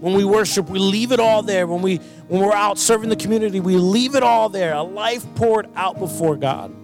When 0.00 0.14
we 0.14 0.24
worship, 0.24 0.68
we 0.68 0.78
leave 0.78 1.12
it 1.12 1.20
all 1.20 1.42
there. 1.42 1.66
When, 1.66 1.82
we, 1.82 1.96
when 2.28 2.40
we're 2.40 2.54
out 2.54 2.78
serving 2.78 3.10
the 3.10 3.16
community, 3.16 3.60
we 3.60 3.76
leave 3.76 4.14
it 4.14 4.22
all 4.22 4.48
there. 4.48 4.72
A 4.72 4.82
life 4.82 5.26
poured 5.34 5.68
out 5.76 5.98
before 5.98 6.36
God. 6.36 6.74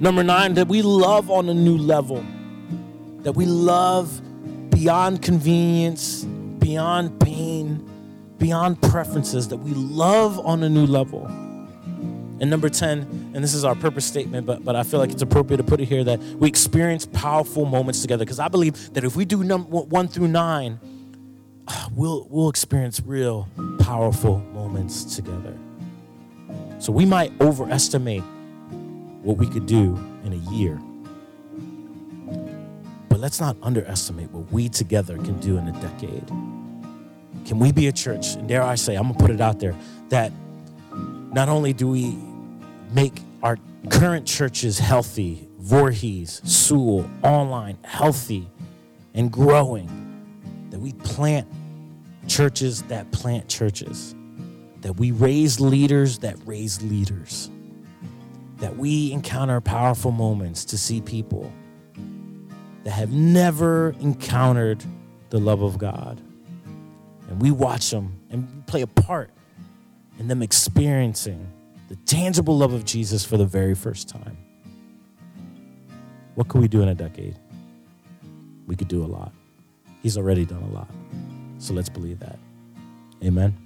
Number 0.00 0.22
nine, 0.22 0.54
that 0.54 0.68
we 0.68 0.82
love 0.82 1.30
on 1.30 1.48
a 1.48 1.54
new 1.54 1.76
level 1.76 2.24
that 3.26 3.32
we 3.32 3.44
love 3.44 4.20
beyond 4.70 5.20
convenience, 5.20 6.22
beyond 6.22 7.18
pain, 7.18 7.84
beyond 8.38 8.80
preferences, 8.80 9.48
that 9.48 9.56
we 9.56 9.72
love 9.72 10.38
on 10.46 10.62
a 10.62 10.68
new 10.68 10.86
level. 10.86 11.26
And 11.26 12.48
number 12.48 12.68
10, 12.68 13.32
and 13.34 13.42
this 13.42 13.52
is 13.52 13.64
our 13.64 13.74
purpose 13.74 14.04
statement, 14.04 14.46
but, 14.46 14.64
but 14.64 14.76
I 14.76 14.84
feel 14.84 15.00
like 15.00 15.10
it's 15.10 15.22
appropriate 15.22 15.56
to 15.56 15.64
put 15.64 15.80
it 15.80 15.86
here 15.86 16.04
that 16.04 16.20
we 16.20 16.46
experience 16.46 17.04
powerful 17.04 17.64
moments 17.64 18.00
together. 18.00 18.24
Because 18.24 18.38
I 18.38 18.46
believe 18.46 18.94
that 18.94 19.02
if 19.02 19.16
we 19.16 19.24
do 19.24 19.42
num- 19.42 19.64
one 19.64 20.06
through 20.06 20.28
nine, 20.28 20.78
we'll, 21.92 22.26
we'll 22.30 22.48
experience 22.48 23.00
real 23.04 23.48
powerful 23.80 24.38
moments 24.52 25.16
together. 25.16 25.56
So 26.78 26.92
we 26.92 27.04
might 27.04 27.32
overestimate 27.40 28.22
what 29.22 29.36
we 29.36 29.46
could 29.48 29.66
do 29.66 29.96
in 30.24 30.32
a 30.32 30.52
year. 30.52 30.80
But 33.08 33.20
let's 33.20 33.40
not 33.40 33.56
underestimate 33.62 34.30
what 34.30 34.52
we 34.52 34.68
together 34.68 35.16
can 35.16 35.38
do 35.40 35.56
in 35.58 35.68
a 35.68 35.72
decade. 35.80 36.26
Can 37.46 37.58
we 37.58 37.72
be 37.72 37.86
a 37.86 37.92
church, 37.92 38.34
and 38.34 38.48
dare 38.48 38.62
I 38.62 38.74
say, 38.74 38.94
I'm 38.96 39.04
gonna 39.04 39.18
put 39.18 39.30
it 39.30 39.40
out 39.40 39.58
there, 39.58 39.74
that 40.10 40.32
not 40.92 41.48
only 41.48 41.72
do 41.72 41.88
we 41.88 42.16
make 42.92 43.20
our 43.42 43.58
current 43.90 44.26
churches 44.26 44.78
healthy, 44.78 45.48
Voorhees, 45.58 46.40
Sewell, 46.44 47.08
online, 47.22 47.78
healthy 47.82 48.48
and 49.14 49.32
growing, 49.32 49.88
that 50.76 50.82
we 50.82 50.92
plant 50.92 51.48
churches 52.28 52.82
that 52.82 53.10
plant 53.10 53.48
churches, 53.48 54.14
that 54.82 54.92
we 54.92 55.10
raise 55.10 55.58
leaders 55.58 56.18
that 56.18 56.36
raise 56.44 56.82
leaders, 56.82 57.50
that 58.58 58.76
we 58.76 59.10
encounter 59.10 59.58
powerful 59.62 60.10
moments 60.10 60.66
to 60.66 60.76
see 60.76 61.00
people 61.00 61.50
that 62.84 62.90
have 62.90 63.10
never 63.10 63.94
encountered 64.00 64.84
the 65.30 65.38
love 65.38 65.62
of 65.62 65.78
God. 65.78 66.20
And 67.30 67.40
we 67.40 67.50
watch 67.50 67.90
them 67.90 68.20
and 68.28 68.66
play 68.66 68.82
a 68.82 68.86
part 68.86 69.30
in 70.18 70.28
them 70.28 70.42
experiencing 70.42 71.50
the 71.88 71.96
tangible 72.04 72.58
love 72.58 72.74
of 72.74 72.84
Jesus 72.84 73.24
for 73.24 73.38
the 73.38 73.46
very 73.46 73.74
first 73.74 74.10
time. 74.10 74.36
What 76.34 76.48
could 76.48 76.60
we 76.60 76.68
do 76.68 76.82
in 76.82 76.88
a 76.88 76.94
decade? 76.94 77.38
We 78.66 78.76
could 78.76 78.88
do 78.88 79.02
a 79.02 79.06
lot. 79.06 79.32
He's 80.06 80.16
already 80.16 80.44
done 80.44 80.62
a 80.62 80.68
lot. 80.68 80.88
So 81.58 81.74
let's 81.74 81.88
believe 81.88 82.20
that. 82.20 82.38
Amen. 83.24 83.65